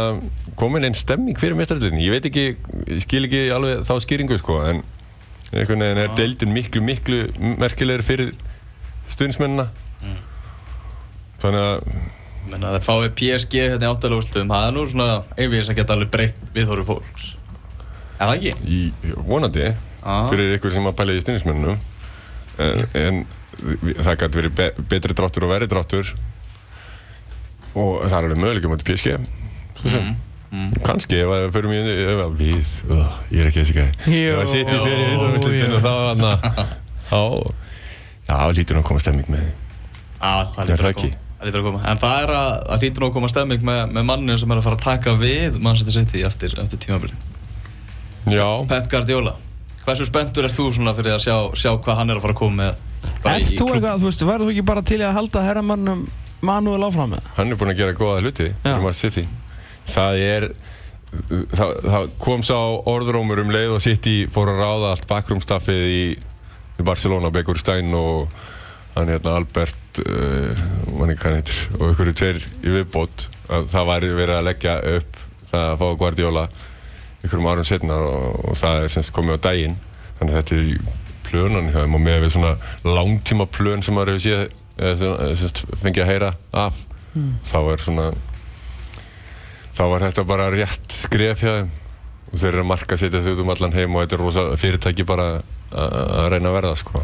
komin 0.60 0.86
einn 0.88 0.98
stemming 0.98 1.40
fyrir 1.40 1.58
mestardeldinni 1.58 2.06
ég 2.06 2.14
veit 2.14 2.28
ekki, 2.30 2.44
ég 2.90 3.02
skil 3.06 3.26
ekki 3.28 3.42
alveg 3.56 3.82
þá 3.88 3.94
skýringu 4.06 4.38
sko 4.42 4.60
en 4.70 4.84
einhvern 5.50 5.82
veginn 5.82 6.02
er 6.04 6.12
deildin 6.18 6.54
miklu 6.54 6.84
miklu 6.86 7.20
merkilegri 7.62 8.06
fyrir 8.06 8.32
stundsmennina 9.16 9.70
þannig 11.42 11.66
að 11.66 11.92
Menna 12.50 12.70
það 12.74 12.86
fáið 12.88 13.10
PSG 13.20 13.60
hérna 13.60 13.86
í 13.86 13.90
áttalega 13.92 14.22
úrslitum 14.24 14.50
það 14.50 14.64
er 14.70 14.74
nú 14.74 14.84
svona 14.90 15.08
einvið 15.36 15.66
sem 15.68 15.76
geta 15.78 15.94
alveg 15.94 16.10
breytt 16.14 16.38
viðhóru 16.56 16.86
fólks. 16.88 17.26
Er 18.16 18.30
það 18.32 18.36
ekki? 18.38 18.54
í, 18.66 18.80
vonandi 19.28 19.66
Ah. 20.00 20.30
fyrir 20.32 20.54
ykkur 20.56 20.72
sem 20.72 20.86
að 20.88 20.96
pæla 20.96 21.18
í 21.18 21.22
stundismennunum 21.22 21.76
en, 22.64 22.84
en 22.96 23.18
það 24.00 24.16
gæti 24.22 24.40
verið 24.40 24.54
be, 24.56 24.68
betri 24.94 25.16
dráttur 25.20 25.44
og 25.46 25.52
verri 25.52 25.68
dráttur 25.70 26.14
og 27.80 28.04
það 28.08 28.18
er 28.18 28.28
alveg 28.28 28.42
möguleika 28.44 28.72
motið 28.72 28.90
PSG 28.90 29.16
sem. 29.80 30.12
Mm. 30.50 30.70
kannski 30.82 31.20
ef 31.22 31.30
að 31.30 31.44
við 31.46 31.56
förum 31.56 31.74
í 31.76 31.80
ef 31.94 32.20
að 32.24 32.38
við, 32.40 32.70
uh, 32.90 33.18
ég 33.30 33.44
er 33.44 33.50
ekki 33.52 33.62
þessi 33.62 33.76
gæði 33.78 34.22
ef 34.32 34.40
að 34.42 34.52
sitja 34.56 34.80
fyrir 34.82 35.10
í 35.14 35.68
og 35.70 35.84
þá 35.86 35.92
hann 36.10 36.26
þá 37.12 37.20
já, 38.26 38.38
lítur 38.58 38.78
nú 38.78 38.84
að 38.84 38.88
koma 38.90 39.04
stemming 39.04 39.30
með. 39.30 39.50
Já, 40.20 40.32
það 40.54 40.62
Er 40.64 40.72
lítur 40.72 40.86
það 40.86 40.94
að 40.94 41.18
Það 41.40 41.56
að 41.56 41.66
koma. 41.70 41.80
En 41.88 42.00
það 42.02 42.22
er 42.22 42.32
að, 42.36 42.50
það 42.68 42.82
lítur 42.84 43.02
nú 43.02 43.08
að 43.08 43.14
koma 43.16 43.28
stemming 43.32 43.62
með, 43.70 43.78
með 43.96 44.08
mannin 44.10 44.40
sem 44.42 44.52
er 44.52 44.60
að 44.60 44.66
fara 44.66 44.76
að 44.76 44.82
taka 44.84 45.14
við 45.22 45.60
Manchester 45.64 45.96
City 45.96 46.24
eftir, 46.28 46.56
eftir 46.60 46.82
tímabili 46.84 47.16
já, 48.28 48.48
Pep 48.68 48.90
Guardiola. 48.92 49.38
Hversu 49.86 50.08
spenntur 50.10 50.50
ert 50.50 50.58
þú 50.58 50.68
svona 50.76 50.92
fyrir 50.98 51.16
að 51.16 51.24
sjá, 51.24 51.36
sjá 51.56 51.72
hvað 51.80 52.02
hann 52.02 52.12
er 52.12 52.20
að 52.20 52.26
fara 52.26 52.36
að 52.36 52.42
koma 52.42 52.58
með 52.60 53.14
bara 53.24 53.38
í 53.40 53.46
Ert 53.46 53.56
þú 53.56 53.70
eitthvað, 53.72 54.02
þú 54.02 54.10
veist, 54.10 54.26
verður 54.28 54.50
þú 54.50 54.56
ekki 54.56 54.66
bara 54.68 54.84
til 54.92 55.00
í 55.00 55.06
að 55.08 55.16
halda 55.16 55.46
herramannum 55.48 56.04
Manuel 56.46 56.84
áfram 56.88 57.16
með? 57.16 57.30
Hann 57.36 57.52
er 57.52 57.60
búinn 57.60 57.74
að 57.74 57.82
gera 57.82 57.96
góða 57.98 58.22
hluti 58.24 58.52
í 58.54 58.76
Man 58.84 58.96
City. 58.96 59.26
Það 59.90 60.22
er 60.24 60.46
það, 61.52 61.74
það 61.84 62.14
kom 62.22 62.46
sá 62.46 62.58
orðrómur 62.90 63.42
um 63.44 63.52
leið 63.54 63.76
og 63.76 63.84
City 63.84 64.16
fór 64.32 64.54
að 64.54 64.62
ráða 64.64 64.94
allt 64.94 65.08
bakgrúmstaffið 65.10 65.84
í, 65.90 66.06
í 66.80 66.86
Barcelona, 66.86 67.32
Bekur 67.34 67.60
Stein 67.60 67.92
og 67.98 68.30
hann 68.96 69.12
hérna 69.12 69.36
Albert 69.40 70.02
uh, 70.06 70.64
mann 70.96 71.14
ekki 71.14 71.26
hvað 71.26 71.38
heitir 71.40 71.62
og 71.80 71.92
ykkur 71.94 72.14
tveir 72.14 72.42
í 72.64 72.78
viðbót. 72.78 73.28
Að 73.50 73.70
það 73.74 73.92
væri 73.92 74.14
verið 74.14 74.38
að 74.38 74.48
leggja 74.48 74.80
upp 74.96 75.22
það 75.50 75.66
að 75.66 75.78
fá 75.82 75.86
Guardiola 76.04 76.48
ykkurum 77.26 77.52
árum 77.52 77.68
setna 77.68 78.00
og, 78.06 78.40
og 78.52 78.58
það 78.60 78.86
er 78.86 78.96
semst 78.96 79.14
komið 79.16 79.40
á 79.42 79.46
daginn. 79.50 79.78
Þannig 80.20 80.36
að 80.36 80.40
þetta 80.40 80.56
er 80.56 80.68
í 80.70 80.78
plönunni 81.30 81.74
hjá 81.74 81.84
þeim 81.84 81.98
og 81.98 82.04
með 82.04 82.24
við 82.24 82.34
svona 82.36 82.54
langtíma 82.86 83.48
plön 83.50 83.84
sem 83.86 83.98
maður 83.98 84.16
hefur 84.16 84.26
séð 84.26 84.59
svona, 84.80 85.30
semst, 85.40 85.64
fengið 85.84 86.04
að 86.06 86.12
heyra 86.14 86.32
af. 86.66 86.82
Þá 87.50 87.60
er 87.74 87.84
svona 87.84 88.10
þá 89.76 89.84
var 89.94 90.04
þetta 90.08 90.26
bara 90.28 90.50
rétt 90.54 90.98
skref 91.06 91.46
hjá 91.46 91.54
þeim. 91.60 91.72
Og 92.30 92.38
þeir 92.38 92.52
eru 92.52 92.62
að 92.62 92.70
marka 92.70 92.98
setja 93.00 93.24
þau 93.26 93.32
út 93.32 93.42
um 93.42 93.50
allan 93.56 93.74
heim 93.74 93.96
og 93.96 94.04
þetta 94.04 94.16
er 94.18 94.22
rosa 94.22 94.44
fyrirtæki 94.62 95.06
bara 95.10 95.32
að 95.40 95.96
að 96.20 96.30
reyna 96.34 96.52
að 96.52 96.56
verða 96.60 96.76
sko. 96.78 97.02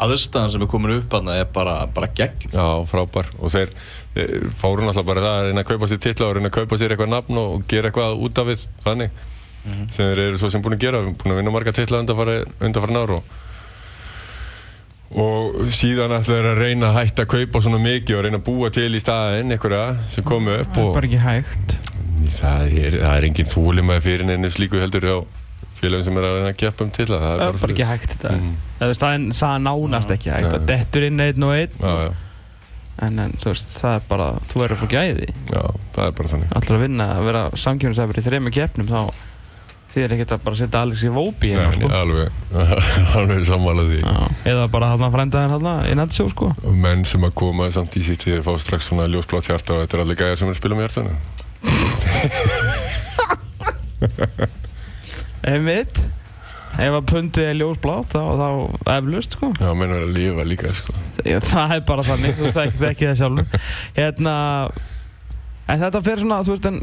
aðstæðan 0.00 0.52
sem 0.54 0.62
er 0.64 0.70
komin 0.70 0.94
upp 0.96 1.12
hann 1.12 1.28
er 1.28 1.48
bara, 1.52 1.74
bara 1.92 2.08
gegn 2.16 2.54
Já, 2.54 2.68
frábær. 2.88 3.28
Og 3.38 3.52
þeir, 3.52 3.74
þeir 4.14 4.46
fóru 4.56 4.86
náttúrulega 4.86 5.08
bara 5.10 5.24
það 5.26 5.34
að 5.34 5.48
reyna 5.48 5.64
að 5.64 5.68
kaupa 5.72 5.90
sér 5.90 6.00
titla 6.06 6.28
og 6.30 6.38
reyna 6.38 6.50
að 6.50 6.56
kaupa 6.56 6.78
sér 6.80 6.94
eitthvað 6.94 7.12
nafn 7.12 7.42
og 7.42 7.66
gera 7.68 7.90
eitthvað 7.90 8.24
út 8.26 8.40
af 8.40 8.48
við 8.48 8.64
þannig. 8.86 9.20
Sem 9.92 10.06
þeir 10.08 10.22
eru 10.24 10.40
svo 10.40 10.50
sem 10.50 10.62
búin 10.64 10.78
að 10.78 10.86
gera 10.86 11.02
búin 11.04 11.34
að 11.34 11.40
vinna 11.42 11.52
marga 11.52 11.74
titla 11.76 12.00
undanfara 12.00 13.02
ár 13.02 13.14
og, 13.18 13.34
og 15.10 15.56
síðan 15.74 16.12
ætla 16.14 16.36
þeir 16.36 16.48
að 16.52 16.60
reyna 16.62 16.90
að 16.92 16.98
hætta 17.00 17.24
að 17.26 17.32
kaupa 17.34 17.62
svona 17.64 17.80
mikið 17.82 18.16
og 18.18 18.24
reyna 18.26 18.38
að 18.38 18.46
búa 18.46 18.70
til 18.74 18.88
í 18.94 19.00
staðinn 19.02 19.50
einhverja 19.56 19.84
sem 20.14 20.26
komu 20.26 20.54
upp 20.60 20.76
Það 20.76 20.86
er 20.86 20.94
bara 20.94 21.10
ekki 21.10 21.22
hægt. 21.24 21.76
Það 22.30 22.74
er, 22.78 22.96
það 23.00 23.14
er 23.16 23.26
engin 23.30 23.50
þúlimaði 23.50 24.04
fyrir 24.06 24.28
neinu 24.28 24.50
slíku 24.54 24.78
heldur 24.82 25.06
hjá 25.08 25.16
félagum 25.80 26.06
sem 26.06 26.18
er 26.20 26.26
að 26.28 26.34
reyna 26.38 26.52
að 26.52 26.58
keppa 26.60 26.86
um 26.86 26.92
titla 26.94 27.20
það 27.22 27.38
Það 27.40 27.46
er 27.48 27.60
bara 27.64 27.76
ekki 27.76 27.88
hægt 27.90 28.26
Mm. 28.30 28.50
Það 28.80 28.92
það 29.00 29.14
er 29.14 29.24
það 29.40 29.54
er 29.54 29.62
nánast 29.66 30.12
ekki 30.14 30.30
hægt. 30.34 30.50
Það 30.54 30.66
dettur 30.70 31.06
inn 31.08 31.24
einn 31.24 31.46
og 31.48 31.54
einn. 31.56 31.74
Já, 31.80 31.94
já, 32.04 32.12
en, 33.00 33.18
en 33.24 33.34
þú 33.40 33.50
veist, 33.50 33.74
það 33.80 33.96
er 33.96 34.06
bara, 34.08 34.28
þú 34.50 34.62
verður 34.62 34.76
að 34.76 34.84
fá 34.84 34.94
gæði. 34.94 35.28
Já, 35.50 35.62
það 35.96 36.06
er 36.06 36.14
bara 36.20 36.32
þannig. 36.34 36.54
Allar 36.60 36.76
að 36.78 36.84
vinna, 36.84 37.08
að 37.16 37.28
vera 37.30 37.42
samkjöfnisæfur 37.64 38.20
í 38.20 38.24
þrejum 38.28 38.50
keppnum 38.54 38.90
þá 38.92 39.00
þið 39.90 40.02
er 40.04 40.12
ekkert 40.14 40.32
að 40.36 40.42
bara 40.46 40.58
setja 40.60 40.80
Alex 40.84 41.02
í 41.02 41.10
Vóbi 41.14 41.50
Nei, 41.56 41.64
sko. 41.74 41.86
alveg, 41.98 42.28
alveg 43.18 43.40
sammála 43.48 43.82
því. 43.88 43.98
Já, 44.04 44.14
eða 44.52 44.64
bara 44.70 44.92
hann 44.92 45.14
frændaðin 45.16 45.54
hann 45.56 45.88
í 45.90 45.92
Natsjó 45.98 46.28
sko? 46.30 46.46
Menn 46.70 47.02
sem 47.08 47.26
að 47.26 47.34
koma 47.42 47.66
samt 47.74 47.96
í 47.98 48.02
sitt 48.06 48.22
tíði 48.24 48.44
fá 48.46 48.52
strax 48.62 48.86
svona 48.90 49.08
ljósblátt 49.10 49.50
hjarta 49.50 49.74
og 49.74 49.80
þetta 49.84 49.94
er 49.98 50.02
allir 50.04 50.20
gæjar 50.22 50.38
sem 50.40 50.48
er 50.50 50.54
að 50.54 50.60
spila 50.62 50.78
með 50.78 50.84
hjartanu. 50.86 51.12
Einmitt. 55.50 55.96
Ef 56.80 56.94
að 56.94 57.08
pundið 57.10 57.48
er 57.50 57.56
ljósblátt 57.58 58.12
þá, 58.14 58.22
þá 58.38 58.48
eflust 58.94 59.34
sko. 59.36 59.50
Já, 59.58 59.72
menn 59.74 59.90
verður 59.90 60.06
að 60.06 60.14
lifa 60.16 60.44
líka 60.46 60.70
sko. 60.76 60.94
Já, 61.26 61.40
Það 61.44 61.74
er 61.74 61.82
bara 61.88 62.04
þannig, 62.06 62.36
þú 62.38 62.52
þekki 62.56 62.78
þekki 62.84 63.08
það 63.10 63.18
sjálfur. 63.20 63.46
Hérna 63.98 64.34
En 65.70 65.78
þetta 65.78 66.00
fer 66.02 66.18
svona, 66.22 66.38
þú 66.46 66.54
veist 66.56 66.66
en 66.70 66.78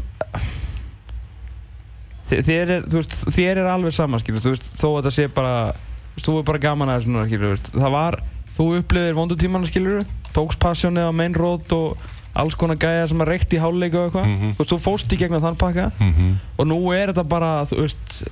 Þér 2.28 2.70
er, 2.76 2.82
þú 2.88 3.00
veist, 3.00 3.14
þér 3.34 3.62
er 3.62 3.70
alveg 3.72 3.94
saman 3.96 4.20
skilur, 4.20 4.42
þú 4.44 4.52
veist, 4.54 4.70
þó 4.76 4.86
að 4.90 4.98
þetta 4.98 5.14
sé 5.16 5.28
bara 5.28 5.54
þú 5.72 6.14
veist, 6.18 6.26
Þú 6.28 6.38
er 6.38 6.46
bara 6.48 6.58
gaman 6.58 6.88
að 6.92 7.00
þessu 7.00 7.12
núna, 7.14 7.26
skilur, 7.30 7.46
þú 7.46 7.54
veist 7.56 7.72
Það 7.78 7.92
var, 7.94 8.18
þú 8.58 8.68
upplifir 8.78 9.18
vondutímanu, 9.18 9.66
skilur 9.70 10.06
Tókst 10.34 10.58
passjónið 10.62 11.08
á 11.08 11.12
main 11.14 11.34
road 11.34 11.72
og 11.72 11.96
alls 12.38 12.54
konar 12.54 12.76
gæja 12.78 13.08
sem 13.10 13.22
að 13.24 13.30
reykt 13.32 13.54
í 13.56 13.58
háluleika 13.58 13.98
og 13.98 14.08
eitthvað 14.10 14.26
Mhm. 14.28 14.50
Þú 14.54 14.62
veist, 14.62 14.72
þú 14.72 14.78
fóst 14.84 15.12
í 15.12 15.18
gegnum 15.18 15.42
þann 15.42 15.56
pakka 15.58 15.90
mm 15.98 16.12
-hmm. 16.12 16.34
og 16.58 16.66
nú 16.66 16.78
er 16.94 17.12
þetta 17.12 17.24
bara, 17.28 17.64
þú 17.64 17.80
veist 17.82 18.22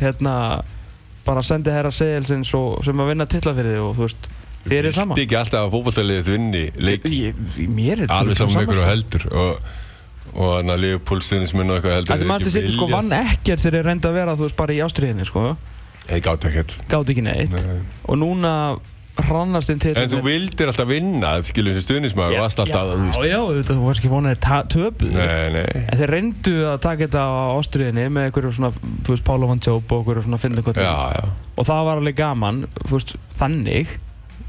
hérna, 0.00 0.62
bara 1.24 1.42
sendi 1.42 1.70
herra 1.70 1.90
segilsins 1.90 2.52
og 2.54 2.84
sem 2.84 2.94
að 2.96 3.08
vinna 3.08 3.26
titla 3.26 3.54
fyrir 3.54 3.76
þig 3.76 3.82
og 3.82 3.96
þú 3.96 4.04
veist, 4.06 4.28
þér 4.66 4.84
er 4.86 4.92
sama 4.92 5.14
Þetta 5.14 5.24
ekki 5.24 5.38
alltaf 5.40 5.64
að 5.66 5.72
fótballtæliðið 5.74 6.30
vinni 6.30 6.70
leik 6.76 7.04
er 7.06 8.06
alveg 8.08 8.36
saman 8.36 8.62
ykkur 8.62 8.78
og 8.78 8.84
sko. 8.84 8.90
heldur 8.90 9.26
og, 9.32 9.58
og 10.34 10.50
þannig 10.58 10.74
að 10.74 10.82
Liverpool 10.84 11.22
stuðnismenn 11.22 11.70
og 11.70 11.78
eitthvað 11.78 11.96
heldur 11.98 12.12
Þetta 12.14 12.30
maður 12.32 12.48
til 12.48 12.54
sitt 12.56 12.74
sko 12.74 12.90
vann 12.90 13.14
ekkert 13.16 13.62
þegar 13.62 13.78
þeir 13.78 13.88
reynda 13.90 14.10
að 14.10 14.18
vera 14.20 14.36
þú 14.36 14.48
veist 14.48 14.58
bara 14.58 14.76
í 14.76 14.82
ástriðinni 14.86 15.28
sko. 15.28 15.46
Ég 16.06 16.22
gátt 16.22 16.44
ekkert. 16.46 16.76
Gátt 16.90 17.08
ekki 17.14 17.24
neitt. 17.26 17.56
Nei. 17.56 17.80
og 18.06 18.20
núna 18.20 18.52
hrannast 19.24 19.70
inn 19.72 19.80
til 19.80 19.94
En 19.96 20.10
þú 20.10 20.20
vildir 20.26 20.70
alltaf 20.70 20.88
vinna, 20.90 21.32
skiljum 21.46 21.76
sem 21.76 21.84
stuðnismæður 21.86 22.36
og 22.36 22.44
varst 22.44 22.62
alltaf 22.62 22.92
að, 22.92 23.04
Já, 23.16 23.28
já, 23.30 23.38
þetta, 23.58 23.76
þú 23.76 23.86
varst 23.86 24.02
ekki 24.02 24.12
vonaði 24.12 24.62
töpu 24.74 25.10
Nei, 25.12 25.46
nei. 25.54 25.84
En 25.86 26.00
þeir 26.00 26.12
reyndu 26.12 26.56
að 26.68 26.80
taka 26.84 27.06
þetta 27.06 27.24
á 27.24 27.34
ástriðinni 27.56 28.06
með 28.12 28.28
einhverju 28.28 28.54
svona, 28.58 28.72
þú 28.76 29.14
veist, 29.14 29.26
Pála 29.26 29.50
Van 29.50 29.62
Tjóp 29.64 29.94
og 29.96 30.02
einhverju 30.02 30.26
svona 30.26 30.40
fyndingkvöld 30.42 30.82
Já, 30.82 30.96
já. 31.16 31.28
Og 31.56 31.68
það 31.68 31.84
var 31.88 32.02
alveg 32.02 32.18
gaman, 32.18 32.64
þú 32.82 32.98
veist, 32.98 33.14
þannig. 33.38 33.94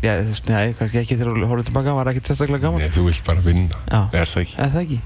Já, 0.04 0.12
þú 0.20 0.34
veist, 0.34 0.50
nei, 0.52 0.66
kannski 0.78 1.04
ekki 1.04 1.16
þegar 1.20 1.38
þú 1.38 1.52
horfður 1.52 1.70
tilbaka, 1.72 1.96
var 1.98 2.12
ekkert 2.12 2.34
sérstaklega 2.34 2.68
gaman. 2.68 2.84
Nei, 2.84 2.92
þú 2.94 3.08
vilt 3.08 3.24
bara 3.28 3.46
vinna, 3.46 3.86
er 3.88 4.28
það 4.28 4.44
ekki? 4.44 4.60
er 4.60 4.74
það 4.76 4.84
ekki? 4.84 5.00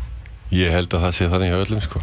Ég 0.51 0.73
held 0.73 0.91
að 0.91 1.05
það 1.05 1.13
sé 1.17 1.27
þannig 1.31 1.51
hjá 1.53 1.59
öllum 1.65 1.83
sko. 1.85 2.01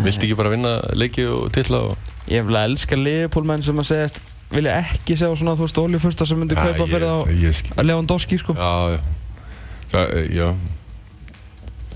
Vilt 0.00 0.22
ekki 0.22 0.36
bara 0.38 0.52
vinna 0.52 0.76
leiki 0.94 1.24
og 1.26 1.48
titla 1.54 1.80
og 1.90 2.10
Ég 2.30 2.44
vil 2.46 2.54
að 2.54 2.68
elska 2.68 2.98
Leopold-menn 2.98 3.64
sem 3.66 3.80
að 3.82 3.88
segjast 3.88 4.20
vilja 4.54 4.76
ekki 4.84 5.16
segja 5.18 5.34
svona, 5.38 5.56
þú 5.58 5.66
veist, 5.66 5.80
oljufursta 5.82 6.26
sem 6.26 6.38
myndi 6.38 6.58
kaupa 6.58 6.86
fyrir 6.90 7.06
þá 7.10 7.32
ég, 7.42 7.56
skil- 7.58 7.74
að 7.78 7.88
Lewandowski, 7.88 8.38
sko. 8.38 8.54
Já, 8.58 8.94
já. 8.94 9.00
Það, 9.90 10.14
já. 10.34 10.48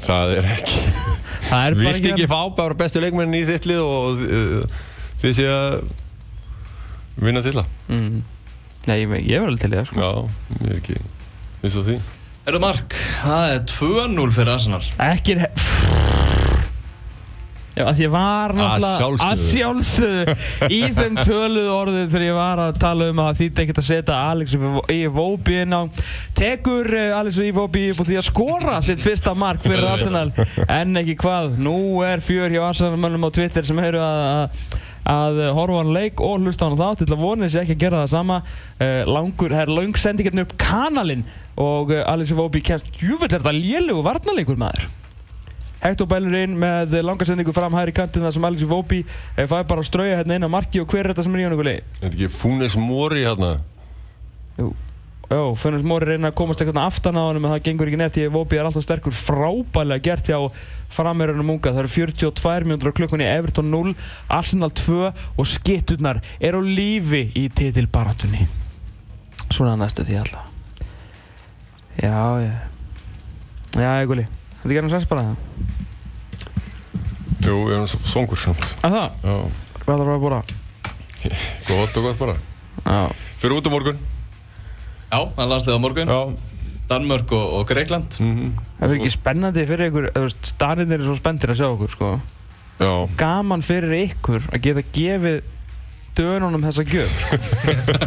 Það 0.05 0.35
er 0.38 0.48
ekki. 0.57 0.83
Það 1.50 1.66
er 1.68 1.77
bara 1.77 1.92
Vilt 1.92 2.09
ekki 2.11 2.27
fá 2.31 2.38
bara 2.57 2.77
bestu 2.79 3.03
leikmennin 3.05 3.37
í 3.37 3.44
þitt 3.46 3.66
lið 3.68 3.83
og 3.85 4.22
uh, 4.24 4.85
þið 5.22 5.35
sé 5.38 5.44
að 5.53 5.74
vinna 7.20 7.42
til 7.44 7.53
það 7.55 7.66
mm. 7.92 8.14
Nei, 8.88 8.96
ég, 9.03 9.12
ég 9.29 9.37
er 9.38 9.44
alveg 9.44 9.61
til 9.62 9.70
í 9.70 9.77
það, 9.77 9.90
sko. 9.90 10.00
Já, 10.00 10.57
ég 10.64 10.70
er 10.72 10.79
ekki 10.81 10.96
eins 11.64 11.77
og 11.79 11.87
því 11.87 11.98
Er 12.44 12.59
það 12.59 12.61
mark? 12.61 12.94
Það 13.22 13.50
er 13.54 13.62
2-0 13.70 14.33
fyrir 14.37 14.50
Arsenal. 14.52 14.80
Ekki 15.00 15.38
er 15.38 15.46
Já, 17.74 17.88
að 17.88 18.02
ég 18.04 18.11
var 18.12 18.52
náttúrulega 18.54 19.30
að 19.33 19.40
sjálfsögðu. 19.48 20.35
í 20.70 20.80
þeim 20.94 21.16
töluðu 21.24 21.72
orðið 21.74 22.12
þegar 22.12 22.26
ég 22.28 22.37
var 22.37 22.61
að 22.62 22.76
tala 22.85 23.09
um 23.11 23.22
að 23.24 23.40
þýtti 23.40 23.64
ekkert 23.64 23.80
að 23.80 23.88
setja 23.88 24.18
Alex 24.28 24.54
í 24.94 25.00
Vóbi 25.11 25.57
inn 25.64 25.74
á 25.74 25.83
tekur 26.38 26.92
eh, 26.94 27.16
Alex 27.16 27.40
upp 27.42 27.59
á 27.59 27.66
því 28.07 28.20
að 28.20 28.28
skora 28.28 28.76
sitt 28.87 29.02
fyrsta 29.02 29.35
mark 29.35 29.64
fyrir 29.64 29.88
Arsenal. 29.90 30.28
En 30.68 31.00
ekki 31.00 31.16
hvað, 31.24 31.57
nú 31.64 31.78
er 32.07 32.22
fjör 32.22 32.54
hjá 32.54 32.62
Arsenal-mönnum 32.68 33.26
á 33.26 33.30
Twitter 33.35 33.66
sem 33.66 33.80
hefur 33.83 34.02
að, 34.04 34.20
að 34.37 34.83
að 35.04 35.40
horfa 35.52 35.74
á 35.76 35.80
hann 35.83 35.92
leik 35.92 36.20
og 36.24 36.44
hlusta 36.44 36.64
á 36.64 36.68
hann 36.70 36.78
þá 36.80 37.00
til 37.02 37.11
að 37.11 37.20
vonið 37.20 37.50
sér 37.52 37.64
ekki 37.64 37.74
að 37.76 37.83
gera 37.83 38.04
það 38.04 38.12
sama. 38.14 38.38
Uh, 38.78 39.00
langur, 39.09 39.52
það 39.52 39.64
er 39.66 39.72
lang 39.80 39.98
sendingarni 40.00 40.44
upp 40.46 40.54
kanalinn 40.61 41.26
og 41.61 41.93
uh, 41.95 42.03
Alex 42.11 42.35
Vóbi 42.35 42.62
kemst, 42.64 42.88
júvill 43.01 43.33
er 43.33 43.45
það 43.45 43.61
lélegu 43.61 44.05
varnarleikur 44.05 44.61
maður? 44.61 44.88
Hector 45.85 46.09
Bellerin 46.09 46.55
með 46.57 46.97
langa 47.05 47.27
sendingu 47.29 47.53
fram 47.53 47.75
hægri 47.77 47.93
kantinn 47.99 48.25
þar 48.25 48.37
sem 48.37 48.47
Alex 48.49 48.64
Vóbi 48.69 49.03
eh, 49.05 49.45
fær 49.45 49.67
bara 49.69 49.85
að 49.85 49.90
strauja 49.90 50.23
hérna 50.23 50.38
inn 50.38 50.49
á 50.49 50.51
marki 50.51 50.81
og 50.81 50.88
hver 50.88 51.05
er 51.05 51.12
þetta 51.12 51.27
sem 51.27 51.37
er 51.37 51.43
í 51.43 51.47
honum 51.49 51.61
gulli? 51.61 51.77
Er 52.01 52.09
ekki 52.09 52.31
Fúnes 52.33 52.79
Mori 52.81 53.27
hérna? 53.27 53.59
Jú, 54.57 54.71
Jó, 55.31 55.55
Fönnes 55.57 55.85
Móri 55.87 56.12
reyna 56.12 56.29
að 56.31 56.37
komast 56.37 56.61
eitthvað 56.61 56.83
aftan 56.85 57.17
á 57.17 57.25
hann 57.25 57.38
en 57.40 57.47
það 57.49 57.62
gengur 57.64 57.88
ekki 57.88 57.99
neitt 58.01 58.17
því 58.17 58.27
að 58.29 58.35
Vóbi 58.37 58.59
er 58.61 58.69
alltaf 58.69 58.85
sterkur 58.85 59.17
frábælega 59.17 60.05
gert 60.05 60.29
hjá 60.29 60.38
framherjunum 60.93 61.55
unga. 61.57 61.73
Það 61.73 61.83
eru 61.85 61.93
42 61.97 62.69
mjöndur 62.69 62.93
á 62.93 62.99
klukkunni 63.01 63.29
Everton 63.29 63.71
0, 63.73 63.95
Arsenal 64.29 64.73
2 64.85 64.99
og 65.11 65.49
skitturnar 65.49 66.21
er 66.38 66.59
á 66.59 66.61
lífi 66.61 67.27
í 67.40 67.49
titilbaratunni 67.49 68.47
Svona 69.49 69.79
næstu 69.81 70.05
því 70.05 70.21
alltaf 70.21 70.54
Já, 72.00 72.40
já. 72.42 72.54
Já, 73.74 73.90
ég 74.00 74.09
gulli 74.11 74.26
Þetta 74.62 74.74
gerum 74.74 74.90
sens 74.92 75.07
bara? 75.11 75.22
Það 75.28 75.37
Jú, 77.44 77.59
ég 77.68 77.76
er 77.76 78.09
songur 78.09 78.40
samt. 78.40 78.64
Að 78.87 78.94
það? 78.94 79.09
Já, 79.20 79.35
Hvað 79.85 79.94
er 79.94 80.00
það 80.00 80.14
að 80.14 80.22
bóra? 80.22 80.40
gott 81.68 81.98
og 82.00 82.07
gott 82.07 82.20
bara. 82.22 82.35
Já. 82.85 83.00
Fyrir 83.42 83.57
út 83.59 83.68
á 83.68 83.70
morgun. 83.74 83.98
Já, 85.11 85.18
það 85.18 85.42
er 85.44 85.50
landslið 85.50 85.76
á 85.76 85.80
morgun. 85.85 86.12
Já. 86.14 86.20
Danmörk 86.88 87.33
og, 87.33 87.44
og 87.59 87.66
Greikland 87.68 88.16
mm 88.20 88.48
Það 88.78 88.90
fyrir 88.90 88.98
ekki 88.98 89.12
spennandi 89.14 89.62
fyrir 89.68 89.88
ykkur, 89.88 90.07
þú 90.12 90.24
veist, 90.26 90.50
Danirnir 90.61 91.00
er 91.00 91.07
svo 91.07 91.14
spenntir 91.16 91.52
að 91.52 91.61
sjá 91.61 91.68
okkur, 91.70 91.92
sko. 91.94 92.11
Já. 92.80 92.90
Gaman 93.20 93.64
fyrir 93.64 93.94
ykkur 94.02 94.48
að 94.50 94.64
geta 94.66 94.85
gefið 94.96 95.38
dönunum 96.18 96.64
þessa 96.64 96.85
gjöf, 96.88 97.18
sko. 97.24 97.38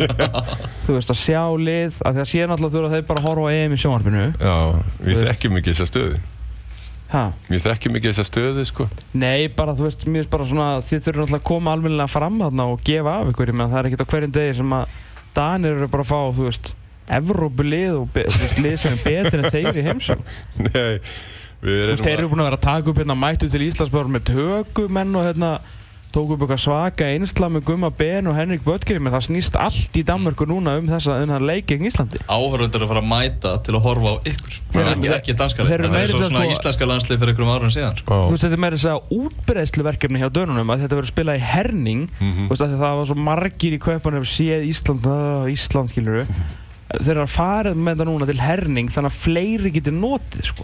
þú 0.88 0.96
veist, 0.96 1.12
að 1.14 1.20
sjá 1.22 1.44
lið, 1.60 2.00
að 2.02 2.18
því 2.18 2.24
að 2.24 2.32
síðan 2.32 2.56
alltaf 2.56 2.74
þurfa 2.78 2.94
þeir 2.96 3.06
bara 3.12 3.24
að 3.24 3.30
horfa 3.30 3.46
á 3.48 3.56
EM 3.58 3.76
í 3.76 3.80
sjónvarpinu. 3.84 4.26
Já, 4.40 4.56
við 5.04 5.14
Þú 5.14 5.30
þekkjum 5.30 5.62
ekki 5.62 5.74
þessa 5.76 5.90
stöðu 5.92 6.26
Ha? 7.08 7.22
Við 7.48 7.62
þekkjum 7.64 7.98
ekki 7.98 8.10
þessa 8.12 8.24
stöðu, 8.28 8.64
sko 8.68 8.86
Nei, 9.16 9.48
bara, 9.56 9.72
þú 9.78 9.86
veist, 9.86 10.02
mér 10.12 10.26
er 10.26 10.32
bara 10.32 10.48
svona, 10.50 10.66
þið 10.84 11.06
þurfum 11.06 11.24
alltaf 11.24 11.40
að 11.40 11.46
koma 11.48 11.76
almennilega 11.78 12.12
fram 12.12 12.42
þarna 12.42 12.66
og 12.74 12.84
gefa 12.84 13.14
af 13.22 13.32
ykkur, 13.32 13.54
það 13.62 13.78
er 13.80 13.88
ekkert 13.88 14.04
á 14.04 14.12
hverjum 14.12 14.34
degi 14.36 14.58
sem 14.58 14.76
að 14.76 14.98
Danir 15.38 15.78
eru 15.78 15.88
bara 15.94 16.04
að 16.04 16.12
fá, 16.12 16.20
þú 16.36 16.50
veist 16.50 16.74
Evrópulið 17.18 17.96
og 18.02 18.18
þú 18.18 18.64
lið 18.66 18.78
sem 18.82 18.98
er 18.98 19.04
betur 19.06 19.44
en 19.46 19.54
þeir 19.54 19.80
í 19.80 19.86
heimsum 19.86 20.24
Nei, 20.66 20.98
við 21.64 21.80
Þú 21.80 21.90
veist, 21.94 22.04
þeir 22.04 22.18
eru 22.18 22.32
búin 22.34 22.44
að 22.44 22.50
vera 22.50 22.60
að 22.60 22.66
taka 22.68 22.92
upp 22.92 23.00
hérna 23.00 23.18
mættu 23.24 23.50
til 23.54 23.64
Íslands 23.64 23.94
bara 23.94 24.12
með 24.12 24.28
tökumenn 24.34 25.16
og 25.16 25.28
hérna 25.30 25.52
tóku 26.16 26.34
upp 26.36 26.42
eitthvað 26.46 26.62
svaka 26.64 27.06
einsla 27.14 27.50
með 27.52 27.64
Gumma 27.68 27.90
Ben 27.94 28.28
og 28.32 28.36
Henrik 28.38 28.64
Böttgeri 28.66 29.00
menn 29.04 29.14
það 29.14 29.26
snýst 29.28 29.58
allt 29.60 29.98
í 30.00 30.04
Danmörku 30.08 30.48
núna 30.50 30.78
um 30.80 30.88
þessa 30.90 31.18
um 31.24 31.34
leik 31.46 31.68
gegn 31.70 31.86
Íslandi. 31.90 32.22
Áhörundur 32.32 32.86
að 32.86 32.92
fara 32.94 33.02
að 33.04 33.10
mæta 33.12 33.52
til 33.66 33.76
að 33.78 33.84
horfa 33.88 34.14
á 34.14 34.16
ykkur. 34.32 34.56
Þeir- 34.74 34.92
ekki, 34.94 35.12
ekki 35.18 35.36
danska 35.42 35.66
þeir 35.68 35.70
leik 35.70 35.78
eru 35.80 35.88
en 35.88 35.94
það 35.94 36.04
er 36.04 36.08
svo 36.14 36.22
svona 36.24 36.44
sko- 36.46 36.56
íslenska 36.56 36.88
landslið 36.92 37.20
fyrir 37.22 37.34
einhverjum 37.34 37.54
árun 37.58 37.76
síðan. 37.76 38.00
Þú 38.08 38.18
Ó, 38.18 38.30
veist, 38.32 38.44
þetta 38.48 38.58
er 38.58 38.64
meira 38.66 38.78
þess 38.78 38.92
að 38.94 39.18
útbreysluverkefni 39.20 40.20
hjá 40.24 40.30
dönunum 40.38 40.72
að 40.74 40.82
þetta 40.86 40.98
verður 41.00 41.12
spilað 41.14 41.38
í 41.38 41.46
herning 41.52 42.08
Mhm. 42.20 42.48
Þú 42.48 42.50
veist, 42.56 42.78
það 42.78 42.98
var 42.98 43.06
svo 43.06 43.16
margir 43.16 43.74
í 43.74 43.80
kaupanum 43.80 44.26
séð 44.26 44.66
Ísland, 44.68 45.06
uh, 45.06 45.46
Ísland, 45.52 45.90
skilur 45.92 46.26
Þeir 47.04 47.18
eru 47.18 47.24
að 47.26 47.34
fara 47.36 47.74
með 47.76 47.98
þetta 47.98 48.06
núna 48.08 48.26
til 48.30 48.40
herning 48.40 48.88
þannig 48.90 49.12
að 49.12 49.18
fleiri 49.20 49.72
getur 49.76 49.92
notið, 49.94 50.44
sko 50.54 50.64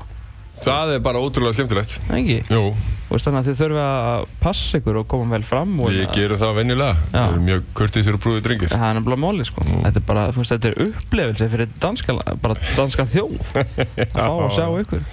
Það 0.63 0.91
er 0.95 0.99
bara 1.03 1.19
ótrúlega 1.23 1.57
skemmtilegt 1.57 1.95
Það 2.07 2.17
ekki? 2.19 2.37
Jú, 2.53 2.61
veist, 3.09 3.25
þannig 3.27 3.39
að 3.41 3.47
þið 3.49 3.57
þurfum 3.59 3.81
að 3.83 4.27
passa 4.43 4.79
ykkur 4.79 4.99
og 5.01 5.07
koma 5.11 5.25
vel 5.33 5.43
fram 5.47 5.73
og 5.81 5.89
við 5.91 6.05
gerum 6.15 6.39
það 6.43 6.53
venjulega. 6.61 6.95
Við 7.09 7.19
erum 7.23 7.47
mjög 7.49 7.61
kurtisir 7.79 8.17
og 8.17 8.21
brúðið 8.23 8.45
drengir 8.47 8.71
Það 8.73 8.85
er 8.87 8.97
nefnilega 8.99 9.23
móli 9.25 9.47
sko. 9.49 9.65
Þetta 9.67 9.99
er 9.99 10.07
bara, 10.07 10.23
þú 10.31 10.43
veist, 10.43 10.53
þetta 10.55 10.69
er 10.71 10.77
upplefelse 10.87 11.49
fyrir 11.55 11.73
danska, 11.83 12.15
bara 12.45 12.55
danska 12.77 13.07
þjóð 13.11 13.51
að 13.57 14.13
fá 14.13 14.31
að 14.31 14.53
sjá 14.55 14.65
ykkur 14.83 15.03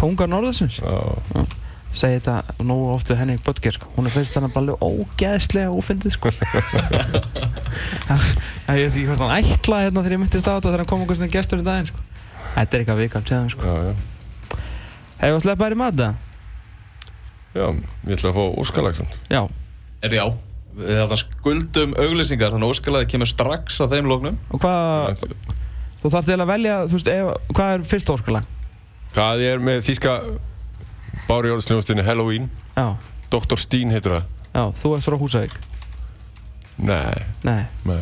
Kongar 0.00 0.30
Norðarsins 0.32 0.80
Já. 0.80 1.44
Segir 1.90 2.20
þetta 2.22 2.62
nú 2.62 2.76
oft 2.94 3.08
við 3.10 3.18
Henrik 3.18 3.40
Böttger 3.42 3.74
sko. 3.74 3.88
Hún 3.96 4.06
er 4.06 4.12
finnst 4.14 4.36
þannig 4.36 4.52
bara 4.54 4.62
alveg 4.62 4.78
ógeðslega 5.10 5.72
ófindið 5.74 6.12
sko. 6.14 6.30
Ég 8.70 8.84
veit 8.86 8.94
ekki 8.94 9.06
hvort 9.08 9.24
hann 9.24 9.34
ætla 9.40 9.80
hérna 9.82 10.04
þegar 10.04 10.14
ég 10.14 10.20
myndist 10.22 10.46
á 10.46 10.54
þetta 10.54 10.68
þegar 10.68 10.82
hann 10.84 10.90
kom 10.92 11.02
okkur 11.02 11.18
svona 11.18 11.32
gestur 11.34 11.58
í 11.62 11.66
daginn 11.66 11.90
sko. 11.90 12.04
Þetta 12.54 12.70
er 12.78 12.84
eitthvað 12.84 13.02
vikam 13.02 13.26
séðan 13.26 13.50
sko. 13.50 13.66
Já, 13.66 13.90
já 13.90 14.19
Hefur 15.20 15.36
við 15.36 15.44
sleppt 15.46 15.60
bæri 15.62 15.78
mat 15.80 15.96
það? 16.00 16.14
Já, 17.50 17.66
ég 18.06 18.14
ætla 18.14 18.30
að 18.30 18.36
fá 18.38 18.44
Óskarlag 18.62 18.96
samt 19.00 19.16
Já. 19.32 19.42
Er 20.06 20.14
já 20.14 20.24
Við 20.80 21.00
þetta 21.00 21.16
skuldum 21.18 21.96
auglýsingar 21.98 22.52
þannig 22.54 22.68
að 22.68 22.74
óskalaði 22.76 23.08
kemur 23.10 23.28
strax 23.28 23.80
á 23.82 23.90
þeim 23.90 24.06
lóknum 24.06 24.36
Og 24.54 24.62
hvað, 24.62 25.24
þú 26.00 26.12
þarf 26.14 26.28
til 26.30 26.36
að 26.38 26.52
velja, 26.52 26.76
þú 26.86 26.96
veist, 26.96 27.10
ef, 27.10 27.32
hvað 27.58 27.72
er 27.74 27.84
fyrsta 27.90 28.14
óskalag? 28.14 28.46
Það 29.16 29.42
er 29.48 29.64
með 29.66 29.82
þýska 29.88 30.14
Bári 31.26 31.50
Jórnsljónstinni 31.50 32.04
Halloween. 32.06 32.46
Já, 32.78 32.86
Dr. 33.30 33.58
Steen 33.58 33.90
heitir 33.94 34.14
það. 34.14 34.30
Já, 34.54 34.62
þú 34.78 34.94
ert 34.94 35.06
frá 35.06 35.18
Húsavík? 35.18 35.58
Nei, 36.78 37.26
Nei, 37.46 37.60
nei. 37.86 38.00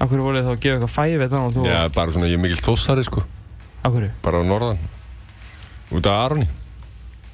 Akkur 0.00 0.20
voruð 0.22 0.44
þið 0.44 0.46
þá 0.46 0.52
að 0.52 0.62
gefa 0.62 0.76
eitthvað 0.76 0.92
fæfi 0.94 1.18
þannig 1.24 1.48
og 1.48 1.56
þú 1.56 1.64
Já, 1.66 1.80
bara 1.96 2.14
svona, 2.14 2.28
ég 2.30 2.38
er 2.38 2.44
mikill 2.44 2.60
þossari 2.68 3.04
sko. 3.08 3.24
Akkur? 3.88 4.06
Bara 4.24 4.40
á 4.40 4.44
norðan. 4.44 4.80
Út 5.96 6.06
af 6.12 6.20
Aroni 6.28 6.46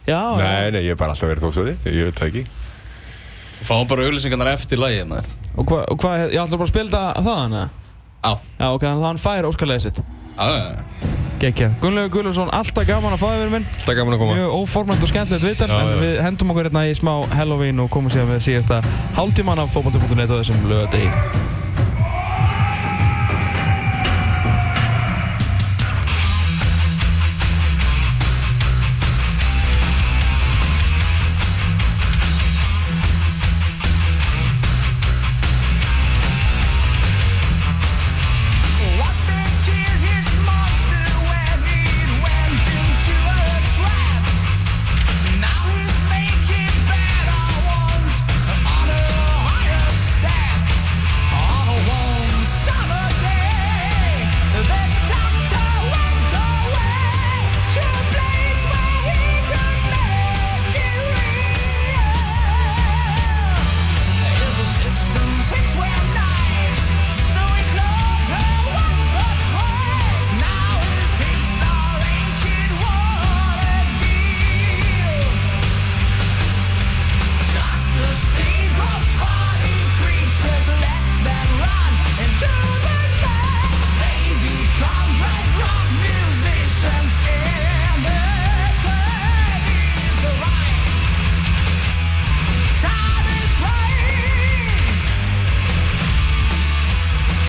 Já, 0.07 0.21
Nei, 0.39 0.71
nei, 0.71 0.83
ég 0.87 0.95
er 0.95 1.01
bara 1.01 1.15
alltaf 1.17 1.29
verið 1.33 1.47
þossari 1.49 1.73
Ég 1.91 2.07
veit 2.11 2.21
það 2.21 2.29
ekki. 2.31 2.45
Fáum 3.67 3.89
bara 3.91 4.05
auglýsingarnar 4.07 4.53
eftir 4.53 4.79
lagið 4.79 5.09
maður. 5.11 5.33
Og 5.57 5.67
hvað, 5.67 5.83
og 5.91 6.01
hvað, 6.03 6.25
ég 6.31 6.41
ætla 6.43 6.59
bara 6.61 6.69
að 6.69 6.73
spila 6.75 7.03
það 7.27 7.41
eða? 7.47 7.65
Á 8.23 8.31
Já, 8.37 8.67
ok, 8.71 8.83
þannig 8.87 9.03
að 9.03 9.07
hann 9.09 9.23
fær 9.23 9.49
óskarlegið 9.51 9.87
sitt. 9.89 10.03
Á 10.37 10.47
Gekkja 11.37 11.67
Gunnlaugur 11.83 12.13
Gullarsson, 12.15 12.49
alltaf 12.57 12.87
gaman 12.89 13.13
að 13.13 13.21
fá 13.21 13.27
verið 13.29 13.51
minn. 13.53 13.67
Alltaf 13.77 13.97
gaman 13.99 14.15
að 14.17 14.21
koma. 14.23 14.37
Mjög 14.39 14.55
óformænt 14.57 15.03
og 15.05 15.11
skemmtilegt 15.11 15.45
viðtal 15.45 15.69
Já, 15.69 15.75
En 15.83 15.91
já. 15.91 15.99
við 16.01 16.21
hendum 16.25 16.53
okkur 16.55 16.69
hérna 16.71 16.85
í 16.89 16.95
smá 16.97 17.13
Halloween 17.37 17.83
og 17.85 17.91
komum 17.93 18.13
síðan 18.15 18.31
með 18.31 18.41
síðasta 18.47 18.79
hálftíman 19.19 19.61
af 19.61 19.75
fótbolti.net 19.75 20.33
og 20.33 20.41
þessum 20.41 20.65
lögadegi 20.71 21.11